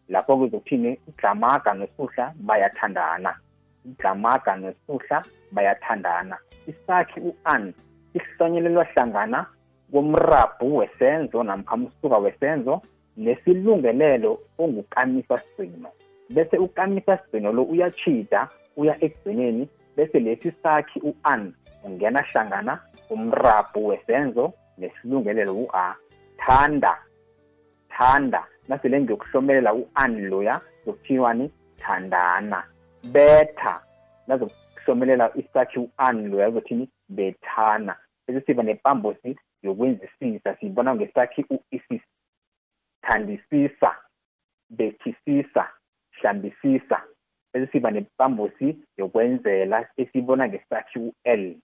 lapho 0.08 0.36
kuzokuthini? 0.36 0.98
Uglamaga 1.08 1.74
nosuhla 1.74 2.34
bayathandana. 2.36 3.36
Uglamaga 3.84 4.56
nosuhla 4.56 5.24
bayathandana. 5.52 6.36
Isakhi 6.66 7.20
u-an 7.20 7.74
sihlonyelelwa 8.12 8.84
hlangana 8.84 9.46
komrabhu 9.92 10.76
wesenzo 10.76 11.42
namkha 11.42 11.74
umsuka 11.74 12.18
wesenzo 12.18 12.82
nesilungelelo 13.16 14.38
ongukamisa 14.58 15.38
sigcino 15.38 15.88
bese 16.30 16.56
ukamisa 16.58 17.18
sigcino 17.18 17.52
lo 17.52 17.62
uyachida 17.62 18.48
uya 18.76 19.04
ekugcineni 19.04 19.68
bese 19.96 20.20
lesi 20.20 20.52
sakhi 20.62 21.00
u-an 21.00 21.52
ungena 21.84 22.22
hlangana 22.22 22.78
umrabhu 23.10 23.86
wesenzo 23.86 24.52
nesilungelelo 24.78 25.54
u-a. 25.54 25.94
Thanda 26.36 26.98
thanda. 27.98 28.44
Nasele 28.68 29.00
ngiyokuhlomelela 29.00 29.74
u-an 29.74 30.28
loya 30.28 30.60
zokuthiwani 30.86 31.50
thandana. 31.78 32.64
Betha 33.02 33.82
nazokuhlomelela 34.26 35.30
isakhi 35.36 35.78
u-an 35.78 36.28
loya 36.30 36.50
zothini 36.50 36.88
bethana. 37.08 37.96
Bese 38.28 38.46
siba 38.46 38.62
nepambosi 38.62 39.36
yokwenzisisa 39.62 40.56
siyibona 40.56 40.94
ngesakhi 40.94 41.44
u-isis 41.50 42.02
thandisisa 43.02 43.96
bethisisa 44.70 45.70
hlambisisa. 46.10 47.02
Bese 47.52 47.72
siba 47.72 47.90
nepambosi 47.90 48.76
yokwenzela 48.96 49.88
esiyibona 49.96 50.48
ngesakhi 50.48 50.98
u-l 50.98 51.56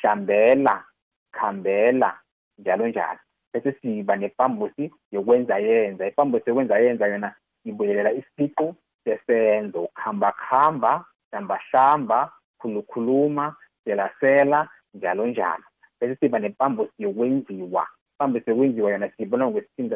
hlambela 0.00 0.84
khambela 1.32 2.20
njalo 2.58 2.88
njalo. 2.88 3.20
Bese 3.52 3.72
siba 3.72 4.16
nepambosi 4.16 4.90
yokwenza 5.12 5.58
yenza. 5.58 6.08
Ipambosi 6.08 6.50
yokwenza 6.50 6.78
yenza 6.78 7.06
yona 7.06 7.34
ibuyelela 7.64 8.12
isiqu 8.12 8.74
sesenzo 9.06 9.82
ukuhamba 9.86 10.32
khamba 10.32 11.04
hlamba 11.30 11.56
hlamba 11.70 12.32
khulukhuluma 12.58 13.54
selasela 13.84 14.68
njalo 14.94 15.26
njalo 15.26 15.64
bese 16.00 16.16
siba 16.20 16.38
nepambosi 16.38 16.92
yokwenziwa. 16.98 17.86
Ipambosi 18.14 18.50
yokwenziwa 18.50 18.90
yona 18.90 19.10
siyibona 19.10 19.46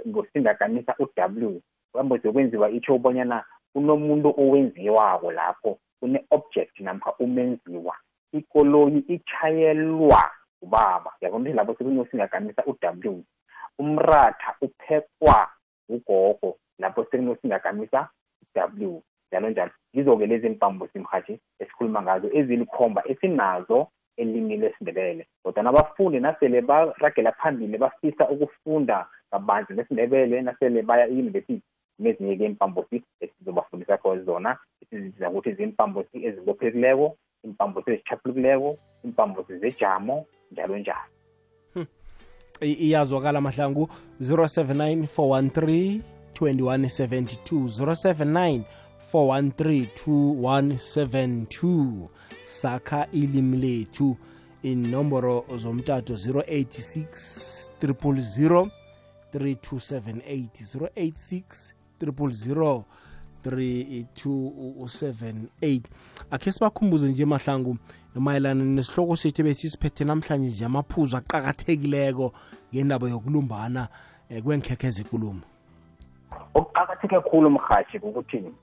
ngosingakamisa 0.09 0.94
u-w. 0.99 1.61
Ipambosi 1.90 2.27
yokwenziwa 2.27 2.70
itsho 2.70 2.94
ubonyana 2.94 3.44
kunomuntu 3.73 4.35
owenziwako 4.38 5.33
lapho 5.33 5.79
kune-object 6.01 6.81
namkha 6.81 7.12
umenziwa. 7.18 7.96
Ikoloyi 8.33 8.99
ichayelwa 8.99 10.31
ubaba 10.62 11.12
yabona 11.20 11.42
ukuthi 11.42 11.57
lapho 11.57 11.75
sekunosingakamisa 11.75 12.62
u-w. 12.66 13.23
Umratha 13.79 14.55
uphekwa 14.61 15.49
ugogo 15.88 16.57
lapho 16.79 17.05
sekunosingagamisa 17.05 18.09
w 18.57 19.03
njalo 19.33 19.50
njalo. 19.50 19.70
Ngizo-ke 19.94 20.26
lezi 20.26 20.48
mpambo 20.48 20.88
simhathi 20.88 21.40
esikhuluma 21.59 22.03
ngazo 22.03 22.29
ezilikhomba 22.33 23.03
esinazo 23.09 23.88
elimi 24.16 24.57
lesindebele. 24.57 25.26
Kodwa 25.42 25.62
nabafundi 25.62 26.20
nasele 26.20 26.61
baragela 26.61 27.33
phambili 27.33 27.79
bafisa 27.79 28.29
ukufunda 28.29 29.07
kabanzi 29.31 29.72
lesindebele 29.72 30.42
nasele 30.42 30.83
baya 30.83 31.07
eyunivesithi 31.07 31.62
nezinye-ke 31.98 32.44
impambosi 32.44 33.03
esizobafundisa 33.20 33.98
kho 33.98 34.18
zona 34.24 34.59
esizibiza 34.83 35.31
ukuthi 35.31 35.53
zimpambosi 35.53 36.16
ezibophekileko 36.26 37.16
impambosi 37.44 37.90
ezichaphulukileko 37.90 38.76
impambosi 39.05 39.59
zejamo 39.59 40.26
njalo 40.53 40.79
njalo. 40.79 41.11
Iyazwakala 42.61 43.40
mahlangu 43.40 43.88
079 44.20 45.07
413 45.07 46.19
2172 46.40 47.68
079 47.68 48.62
413 49.12 49.87
2172 49.96 52.09
sakha 52.44 53.07
ilimi 53.12 53.57
lethu. 53.57 54.16
Inomboro 54.62 55.44
zomtato 55.57 56.14
086 56.14 57.66
000 57.83 58.70
3278 59.33 60.64
086 60.64 61.72
000 62.00 62.85
3278 63.44 65.81
akhe 66.31 66.53
sibakhumbuze 66.53 67.09
nje 67.09 67.24
mahlangu 67.24 67.76
mayelana 68.14 68.64
nesihloko 68.64 69.16
sethu 69.16 69.42
besisiphethe 69.42 70.05
namhlanje 70.05 70.48
nje 70.48 70.64
amaphuzu 70.64 71.16
aqakathekileko 71.16 72.33
ngendaba 72.74 73.09
yokulumbana 73.09 73.88
um 74.31 74.42
kwenkhekhe 74.42 74.87
ezekulumo 74.87 75.50
okuqakatheke 76.55 77.21
khulu 77.21 77.51
mhathi 77.51 77.99
ukuthi 77.99 78.55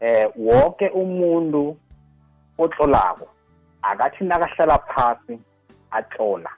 eh 0.00 0.30
wonke 0.36 0.88
umuntu 0.88 1.76
otlolako 2.58 3.26
akathi 3.82 4.24
nakahlala 4.24 4.78
phasi 4.78 5.38
atlola 5.90 6.50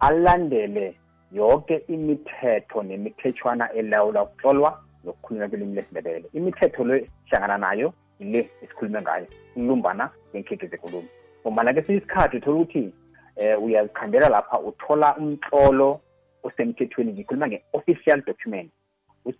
alandele 0.00 0.94
yonke 1.32 1.76
imithetho 1.88 2.82
nemithetshwana 2.82 3.72
elawula 3.72 4.22
ukutlolwa 4.22 4.82
nokukhulunywa 5.04 5.48
kwelimi 5.48 5.74
lesindebele. 5.74 6.24
Imithetho 6.32 6.84
le 6.84 7.10
hlangana 7.30 7.58
nayo 7.58 7.92
ile 8.18 8.50
esikhulume 8.62 9.02
ngayo 9.02 9.26
ukulumbana 9.56 10.10
kwenkhekhe 10.30 10.66
zekulumo 10.66 11.08
ngombana 11.42 11.74
kesinye 11.74 11.98
isikhathi 11.98 12.36
uthola 12.36 12.56
ukuthi 12.56 12.92
um 13.36 13.64
uyazikhambela 13.64 14.28
lapha 14.28 14.60
uthola 14.60 15.16
umtlolo 15.16 16.00
osemthethweni 16.42 17.12
ngikhuluma 17.12 17.48
nge-official 17.48 18.22
document. 18.26 18.70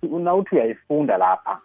Unawuthi 0.03 0.55
uyayifunda 0.55 1.17
lapha 1.17 1.61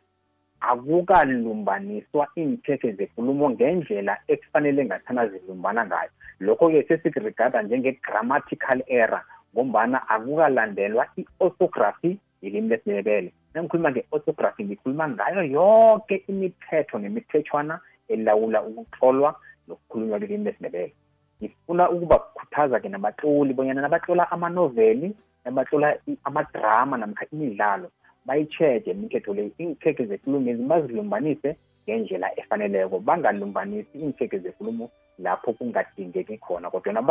akukalumbaniswa 0.70 2.28
iinthekhe 2.38 2.92
zekulumo 2.92 3.50
ngendlela 3.50 4.18
ekufanele 4.28 4.86
ngathana 4.86 5.28
zilumbana 5.28 5.86
ngayo. 5.86 6.10
Lokho-ke 6.40 6.84
sesikurigada 6.88 7.62
njenge-grammatical 7.62 8.80
error 8.88 9.24
ngombana 9.54 10.10
akukalandelwa 10.10 11.08
i-orthography 11.18 12.20
yilimi 12.42 12.70
lesindebele. 12.70 13.34
Nangikhuluma 13.54 13.92
nge-orthography 13.92 14.64
ngikhuluma 14.66 15.10
ngayo 15.10 15.44
yonke 15.44 16.24
imithetho 16.28 17.00
nemithethwana 17.00 17.80
elawula 18.08 18.64
ukutlolwa 18.64 19.36
nokukhulunywa 19.68 20.20
kwilimi 20.20 20.46
lesindebele. 20.46 20.94
Ngifuna 21.42 21.90
ukubakhuthaza-ke 21.90 22.90
nabatloli 22.90 23.54
bonyana 23.54 23.82
nabatlola 23.82 24.32
amanoveli 24.32 25.16
nabatlola 25.46 25.98
amadrama 26.24 26.98
namkha 26.98 27.26
imidlalo 27.34 27.92
bayitsheje 28.26 28.92
imithetho 28.92 29.34
le 29.34 29.52
iinkhekhe 29.60 30.06
zekulumo 30.06 30.68
bazilumbanise 30.70 31.58
ngendlela 31.84 32.28
efaneleko 32.40 33.00
bangalumbanisi 33.00 33.96
iinkhekhe 33.98 34.40
zekulumo 34.40 34.90
lapho 35.20 35.54
kungadingeki 35.54 36.38
khona 36.38 36.70
kodwa 36.70 37.02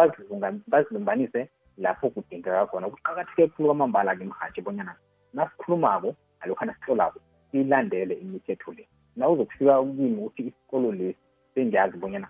bazilumbanise 0.69 1.49
lapho 1.79 2.11
kudingeka 2.11 2.67
khona. 2.67 2.91
Kuqakatheke 2.91 3.49
khulu 3.49 3.69
kwamambala-ke 3.69 4.25
mhatshi 4.25 4.61
bonyana 4.61 4.95
nasikhulumako 5.35 6.15
alokhana 6.41 6.75
sihlolako 6.75 7.21
siyilandele 7.51 8.15
imithetho 8.15 8.73
le. 8.73 8.89
Na 9.17 9.29
uzokufika 9.29 9.83
kimi 9.83 10.17
ukuthi 10.17 10.43
isikolo 10.43 10.93
lesi 10.93 11.19
sengiyazi 11.55 11.97
bonyana 11.97 12.29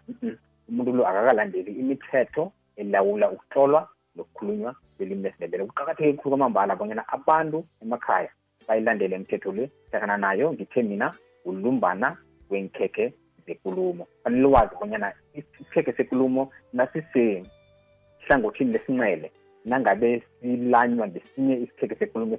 umuntu 0.68 0.92
lo 0.92 1.06
akakalandeli 1.06 1.72
imithetho 1.72 2.52
elawula 2.76 3.30
ukuhlolwa 3.30 3.88
nokukhulunywa 4.16 4.74
kwelimi 4.96 5.22
lesindebele. 5.22 5.66
Kuqakatheke 5.66 6.18
khulu 6.18 6.30
kwamambala 6.30 6.76
bonyana 6.76 7.08
abantu 7.08 7.64
emakhaya 7.82 8.30
bayilandele 8.68 9.16
imithetho 9.16 9.52
le 9.52 9.70
hlakana 9.90 10.16
nayo 10.16 10.52
ngithe 10.52 10.82
mina 10.82 11.14
ulumbana 11.44 12.16
wenkhekhe 12.50 13.12
zekulumo. 13.46 14.06
Fanele 14.24 14.46
wazi 14.46 14.74
bonyana 14.80 15.12
isikhekhe 15.34 15.92
sekulumo 15.92 16.52
nasisehlangothini 16.72 18.72
lesinqele 18.72 19.32
nangabe 19.64 20.22
silanywa 20.40 21.08
ngesinye 21.08 21.56
isikhekhe 21.56 21.96
sekulumo 21.96 22.38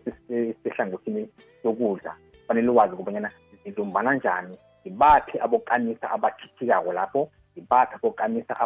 sehlangothini 0.64 1.30
sokudla. 1.64 2.16
Fanele 2.48 2.70
wazi 2.70 2.96
kubonyana 2.96 3.32
zilumbana 3.64 4.14
njani 4.14 4.58
ngibaphi 4.82 5.40
abokamisa 5.40 6.12
abakhithikako 6.12 6.94
lapho 6.94 7.30
ibaphi 7.56 7.96
abokanisa 7.96 8.60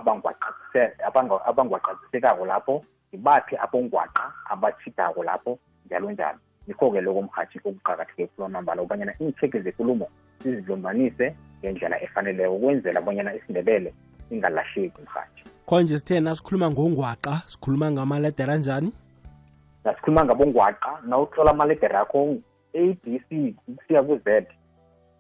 abangwaqaqisekako 1.48 2.46
lapho 2.46 2.84
ngibaphi 3.10 3.58
abongwaqa 3.58 4.34
abathidako 4.50 5.24
lapho 5.24 5.60
njalo 5.86 6.12
njalo 6.12 6.40
yikho-ke 6.68 7.02
loko 7.02 7.22
mhathi 7.22 7.60
okuqakatheke 7.66 8.28
khulu 8.28 8.46
amambala 8.46 8.82
ubanyana 8.82 9.14
iintheke 9.22 9.60
zekulumo 9.62 10.08
sizilumbanise 10.44 11.36
ngendlela 11.60 12.02
efaneleyo 12.04 12.56
ukwenzela 12.56 13.02
bonyana 13.02 13.36
isindebele 13.36 13.94
singalahleki 14.30 15.02
mhathi 15.02 15.44
konje 15.66 16.00
sithe 16.00 16.20
nasikhuluma 16.20 16.72
ngongwaqa 16.72 17.42
sikhuluma 17.48 17.92
ngamaledera 17.92 18.58
njani 18.58 18.92
nasikhuluma 19.86 20.26
ngabongwaqa 20.26 21.00
nawuthola 21.08 21.52
amaledera 21.52 22.02
akho 22.02 22.38
a 22.74 22.84
b 23.04 23.20
c 23.30 23.56
kusiya 23.66 24.04
ku-z 24.04 24.46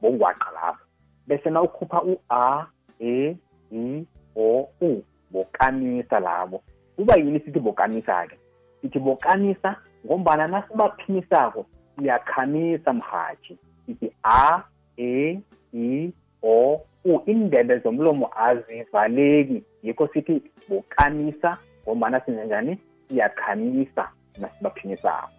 bongwaqa 0.01 0.51
lapho. 0.51 0.83
Bese 1.27 1.49
nawukhupha 1.49 2.01
u-a 2.03 2.67
e 2.99 3.35
i 3.71 4.05
o 4.35 4.69
u 4.81 5.03
bokamisa 5.31 6.19
labo. 6.19 6.63
Kuba 6.95 7.15
yini 7.15 7.39
sithi 7.39 7.59
bokamisa-ke? 7.59 8.37
Sithi 8.81 8.99
bokamisa 8.99 9.75
ngombana 10.05 10.47
nasibaphimisako 10.47 11.65
siyakhamisa 11.95 12.93
mhathi 12.93 13.57
sithi 13.85 14.11
a 14.23 14.63
e 14.97 15.39
i 15.73 16.11
o 16.43 16.81
u. 17.05 17.21
Indebe 17.25 17.79
zomlomo 17.79 18.29
azivaleki. 18.35 19.63
Yikho 19.83 20.07
sithi 20.07 20.41
bokamisa 20.69 21.57
ngombana 21.83 22.21
sinenjani 22.25 22.77
siyakhamisa 23.07 24.09
nasibaphimisako. 24.37 25.29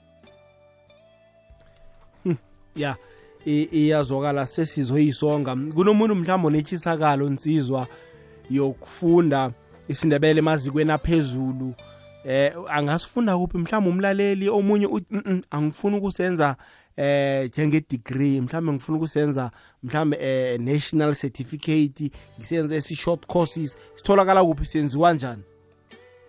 Ya 2.76 2.96
iyazwakala 3.46 4.46
sesizoyisonga. 4.46 5.56
Kunomuntu 5.74 6.14
mhlawumbe 6.14 6.46
onetshisakalo 6.46 7.30
nsizwa 7.30 7.86
yokufunda 8.50 9.50
isindebele 9.88 10.38
emazikweni 10.38 10.92
aphezulu 10.92 11.74
eh 12.28 12.52
angasifunda 12.68 13.38
kuphi? 13.38 13.58
Mhlawumbe 13.58 13.90
umlaleli 13.90 14.48
omunye 14.48 14.88
angifuni 15.50 15.96
ukusenza 15.96 16.56
eh 16.96 17.48
njenge 17.48 17.80
degree. 17.90 18.40
Mhlawumbe 18.40 18.72
ngifuna 18.72 18.98
ukusenza 18.98 19.50
mhlawumbe 19.82 20.16
eh 20.20 20.60
national 20.60 21.14
certificate 21.14 22.10
ngisenze 22.38 22.76
esi 22.76 22.94
short 22.96 23.26
courses. 23.26 23.76
Sitholakala 23.94 24.44
kuphi? 24.44 24.64
Senziwa 24.64 25.12
njani? 25.12 25.42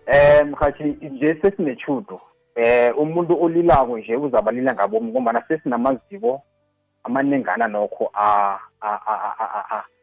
Eh 0.06 0.46
mhathi 0.46 0.84
nje 0.84 1.38
sesinechudo. 1.42 2.20
Eh 2.54 2.98
umuntu 2.98 3.42
olilako 3.42 3.98
nje 3.98 4.16
uzabalila 4.16 4.74
ngabomi 4.74 5.10
ngombana 5.10 5.42
sesinamaziko 5.48 6.42
amaningana 7.04 7.68
nokho 7.68 8.10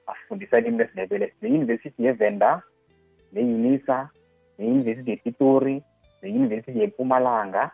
afundisa 0.08 0.60
ilimi 0.60 0.78
lesindebele 0.78 1.34
ne-university 1.42 2.04
yevenda 2.04 2.62
ne-unisa 3.34 4.10
ne-university 4.58 5.10
yepitori 5.12 5.84
ne-university 6.22 6.80
yempumalanga 6.80 7.72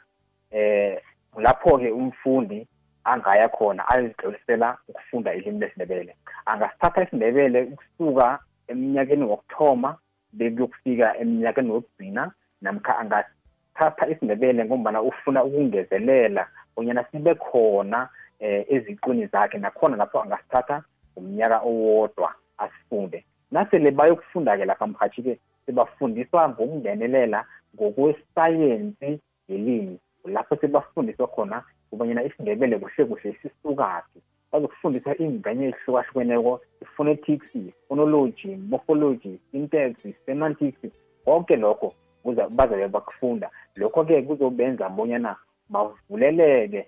eh 0.51 1.01
lapho-ke 1.37 1.91
umfundi 1.91 2.67
angaya 3.03 3.49
khona 3.49 3.87
ayozihlolisela 3.87 4.77
ukufunda 4.87 5.33
ilimi 5.33 5.59
lesindebele. 5.59 6.15
Angasithatha 6.45 7.03
isindebele 7.03 7.63
ukusuka 7.63 8.39
eminyakeni 8.67 9.23
wokuthoma 9.23 9.97
bekuyokufika 10.33 11.17
eminyakeni 11.17 11.71
wokugcina 11.71 12.31
namkha 12.61 12.97
angathatha 12.97 14.07
isindebele 14.07 14.65
ngombana 14.65 15.01
ufuna 15.01 15.43
ukungezelela 15.43 16.47
bonyana 16.75 17.05
sibe 17.11 17.35
khona 17.35 18.09
eh 18.39 18.65
eziqini 18.69 19.27
zakhe 19.27 19.57
nakhona 19.57 19.97
lapho 19.97 20.21
angasithatha 20.21 20.83
umnyaka 21.15 21.59
owodwa 21.59 22.33
asifunde. 22.57 23.25
Nasele 23.51 23.91
bayokufunda-ke 23.91 24.65
lapha 24.65 24.87
mhathi-ke 24.87 25.39
sibafundiswa 25.65 26.49
ngokungenelela 26.49 27.45
ngokwesayensi 27.75 29.19
yelimi. 29.47 29.99
Lapho 30.25 30.55
sebafundiswa 30.55 31.27
khona 31.27 31.63
ubanyana 31.91 32.23
isindebele 32.23 32.79
kuhle 32.79 33.05
kuhle 33.05 33.33
sisukaphi. 33.41 34.19
Bazokufundiswa 34.51 35.15
iy'ngane 35.21 35.65
ezihlukahlukeneko 35.67 36.61
i-phonetics 36.81 37.53
phonology 37.87 38.55
morphology 38.55 39.39
syntax 39.51 39.95
semantics 40.25 40.81
konke 41.25 41.55
lokho 41.55 41.93
bazabe 42.49 42.87
bakufunda. 42.87 43.49
Lokho-ke 43.75 44.21
kuzobenza 44.21 44.89
bonyana 44.89 45.35
bavuleleke 45.69 46.87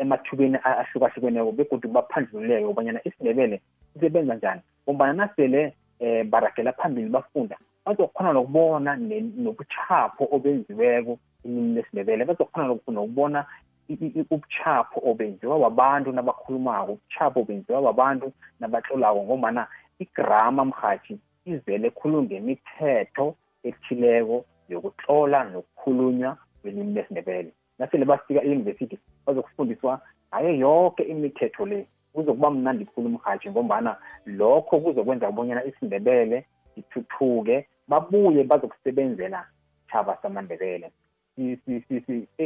emathubeni 0.00 0.58
ahlukahlukeneko 0.62 1.52
begodwa 1.52 1.90
baphandlululeke 1.90 2.64
ubanyana 2.64 3.00
isindebele 3.04 3.60
sisebenza 3.94 4.34
njani. 4.34 4.60
Ngombana 4.84 5.12
nasele 5.12 5.74
um 6.00 6.30
baragela 6.30 6.72
phambili 6.72 7.08
bafunda 7.08 7.56
bazokhona 7.84 8.32
nokubona 8.32 8.90
nobuchapho 8.96 10.28
obenziweko 10.34 11.18
ilimi 11.44 11.74
lesindebele 11.74 12.24
bazokhona 12.24 12.66
nokubona 12.68 13.46
ubuchapho 13.90 14.98
obenziwa 15.10 15.58
babantu 15.58 16.12
nabakhulumako 16.12 16.92
ubuchapho 16.92 17.40
obenziwa 17.40 17.82
babantu 17.82 18.32
nabatlolako 18.60 19.22
ngombana 19.24 19.66
igrama 19.98 20.64
mhathi 20.64 21.18
izele 21.44 21.90
khulu 21.90 22.22
ngemithetho 22.22 23.34
ethileko 23.68 24.44
yokutlola 24.68 25.38
nokukhulunywa 25.44 26.36
kwelimi 26.60 26.94
lesindebele 26.94 27.50
nasele 27.78 28.04
bafika 28.04 28.44
eyunivesithi 28.44 28.98
bazokufundiswa 29.26 30.00
ngayo 30.30 30.52
yonke 30.64 31.02
imithetho 31.02 31.66
le 31.66 31.86
kuzokuba 32.12 32.50
mnandi 32.50 32.84
khulu 32.84 33.08
mhathi 33.08 33.50
ngombana 33.50 33.96
lokho 34.26 34.80
kuzokwenza 34.80 35.26
kubonyana 35.26 35.64
isindebele 35.64 36.44
sithuthuke 36.82 37.66
babuye 37.88 38.44
bazokusebenzela 38.44 39.46
thaba 39.88 40.18
samandebele. 40.22 40.90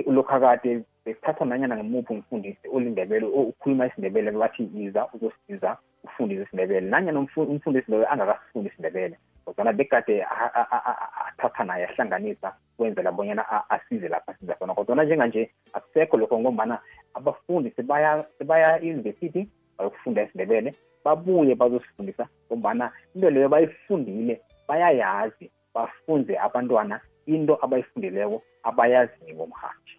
Lokhu 0.07 0.33
akade 0.35 0.85
bekuthatha 1.05 1.45
nanyana 1.45 1.77
ngemuphi 1.77 2.13
umfundisi 2.13 2.69
olindebele 2.73 3.27
ukhuluma 3.27 3.87
isindebele 3.87 4.31
bathi 4.31 4.71
iza 4.77 5.09
uzosiza 5.15 5.77
ufundise 6.05 6.43
isindebele 6.43 6.87
nanyana 6.91 7.21
umfundisi 7.21 7.91
loyo 7.91 8.13
angakasifundi 8.13 8.69
isindebele 8.69 9.17
kodwana 9.45 9.73
begade 9.73 10.25
athatha 10.25 11.65
naye 11.65 11.87
ahlanganisa 11.87 12.55
kwenzela 12.77 13.13
bonyana 13.13 13.71
asize 13.71 14.09
lapha 14.09 14.33
asiza 14.33 14.55
khona. 14.55 14.75
Kodwana 14.75 15.05
njenganje 15.05 15.51
akusekho 15.73 16.17
lokho 16.17 16.41
ngombana 16.41 16.79
abafundi 17.15 17.71
sebaya 17.71 18.25
sebaya 18.39 18.81
e-university 18.83 19.49
bayokufunda 19.79 20.23
isindebele 20.23 20.75
babuye 21.05 21.55
bazosifundisa 21.55 22.29
ngombana 22.47 22.93
into 23.15 23.31
leyo 23.31 23.49
bayifundile 23.49 24.41
bayayazi 24.69 25.51
bafunze 25.75 26.39
abantwana 26.39 27.01
into 27.27 27.59
abayifundileko 27.65 28.43
abayaziwo 28.63 29.47
mhathi 29.47 29.95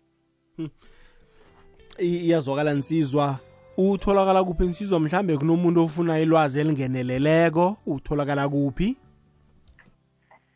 iyazwakala 1.99 2.73
nsizwa. 2.73 3.39
Utholakala 3.77 4.43
kuphi 4.43 4.63
nsizwa? 4.63 4.99
Mhlambe 4.99 5.37
kunomuntu 5.37 5.83
ofuna 5.83 6.19
ilwazi 6.19 6.59
elingeneleleko 6.59 7.77
utholakala 7.85 8.49
kuphi? 8.49 8.97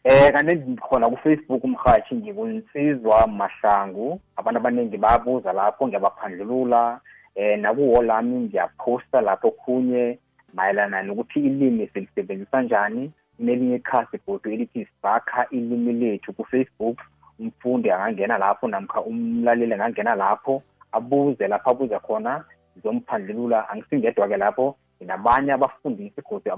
Eh 0.04 0.32
kanti 0.34 0.82
khona 0.82 1.10
ku-facebook 1.10 1.64
umhathi 1.64 2.16
ngikunsizwa 2.16 3.28
mahlangu. 3.28 4.22
Abantu 4.36 4.60
abaningi 4.60 4.98
babuza 4.98 5.54
lapho 5.54 5.88
ngiyabaphandlulula 5.88 7.02
eh 7.40 7.60
nakuwo 7.60 8.02
lami 8.02 8.36
ngiyaphosta 8.40 9.22
lapho 9.22 9.52
khunye 9.52 10.20
mayelana 10.54 11.04
nokuthi 11.04 11.40
ilimi 11.40 11.88
silisebenzisa 11.88 12.62
njani. 12.62 13.12
Kunelinye 13.38 13.76
ikhasi 13.76 14.18
bhodo 14.28 14.52
elithi 14.52 14.86
sibakha 14.86 15.48
ilimi 15.50 15.94
lethu 15.94 16.34
ku-facebook. 16.34 16.98
Umfundi 17.40 17.92
angangena 17.92 18.38
lapho 18.38 18.68
namkha 18.68 19.02
umlaleli 19.02 19.74
angangena 19.74 20.16
lapho 20.16 20.64
abuze 20.92 21.48
lapho 21.48 21.70
abuza 21.70 22.00
khona 22.00 22.44
ngizomphandlulula 22.76 23.70
angisingedwa-ke 23.70 24.38
lapho 24.38 24.76
nginabanye 24.98 25.52
abafundisi 25.54 26.22
godi 26.22 26.50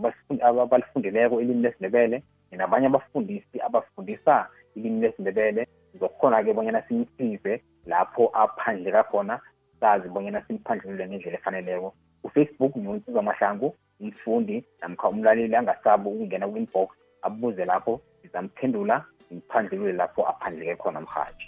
abalifundileko 0.42 1.42
ilimi 1.42 1.62
lesindebele 1.62 2.24
nginabanye 2.50 2.88
abafundisi 2.88 3.62
abafundisa 3.62 4.48
ilimi 4.76 5.02
lesindebele. 5.02 5.68
Ngizokhona-ke 5.92 6.54
bonyana 6.54 6.82
simsize 6.82 7.62
lapho 7.86 8.32
aphandleka 8.34 9.04
khona 9.04 9.40
sazi 9.82 10.10
bonyana 10.10 10.42
simphandlulule 10.48 11.08
ngendlela 11.08 11.38
efaneleko. 11.38 11.94
Ufacebook 12.24 12.78
ngiwunsiza 12.78 13.20
amahlangu 13.20 13.76
umfundi 14.00 14.64
namkha 14.82 15.10
umlaleli 15.10 15.56
angasabi 15.56 16.10
ukungena 16.10 16.48
ku-inbox 16.48 16.90
abuze 17.22 17.66
lapho 17.66 18.02
ngizamphendula 18.22 19.06
ngiphandlulule 19.34 19.94
lapho 19.94 20.22
aphandleke 20.30 20.76
khona 20.76 21.02
mhaji 21.02 21.48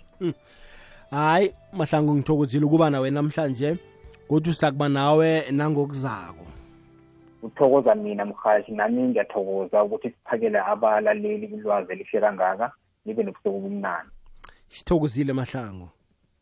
hayi 1.11 1.53
mahlangu 1.73 2.15
ngithokozile 2.15 2.65
ukuba 2.65 2.89
nawe 2.89 3.11
namhlanje 3.11 3.77
kodwa 4.27 4.51
usakuba 4.51 4.89
nawe 4.89 5.51
nangokuzako. 5.51 6.45
Uthokoza 7.43 7.95
mina 7.95 8.25
mhashi 8.25 8.71
nami 8.71 9.03
ngiyathokoza 9.03 9.83
ukuthi 9.83 10.09
siphakele 10.09 10.59
abalaleli 10.59 11.47
ulwazi 11.53 11.91
elihle 11.91 12.21
kangaka 12.21 12.71
nibe 13.05 13.23
nobusuku 13.23 13.57
obumnani 13.57 14.09
sithokozile 14.67 15.33
mahlangu 15.33 15.89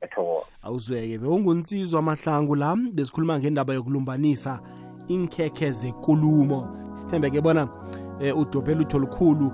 ngiyathokoza 0.02 0.46
awuzweke 0.64 1.18
bewungunsizwa 1.18 2.00
amahlangu 2.00 2.56
la 2.56 2.76
besikhuluma 2.76 3.40
ngendaba 3.40 3.74
yokulumbanisa 3.74 4.60
inkhekhe 5.08 5.72
zekulumo. 5.72 6.68
Sithembeke 6.96 7.42
bona 7.42 7.64
um 7.64 8.42
udobhela 8.42 8.82
utho 8.82 9.00
lukhulu 9.00 9.52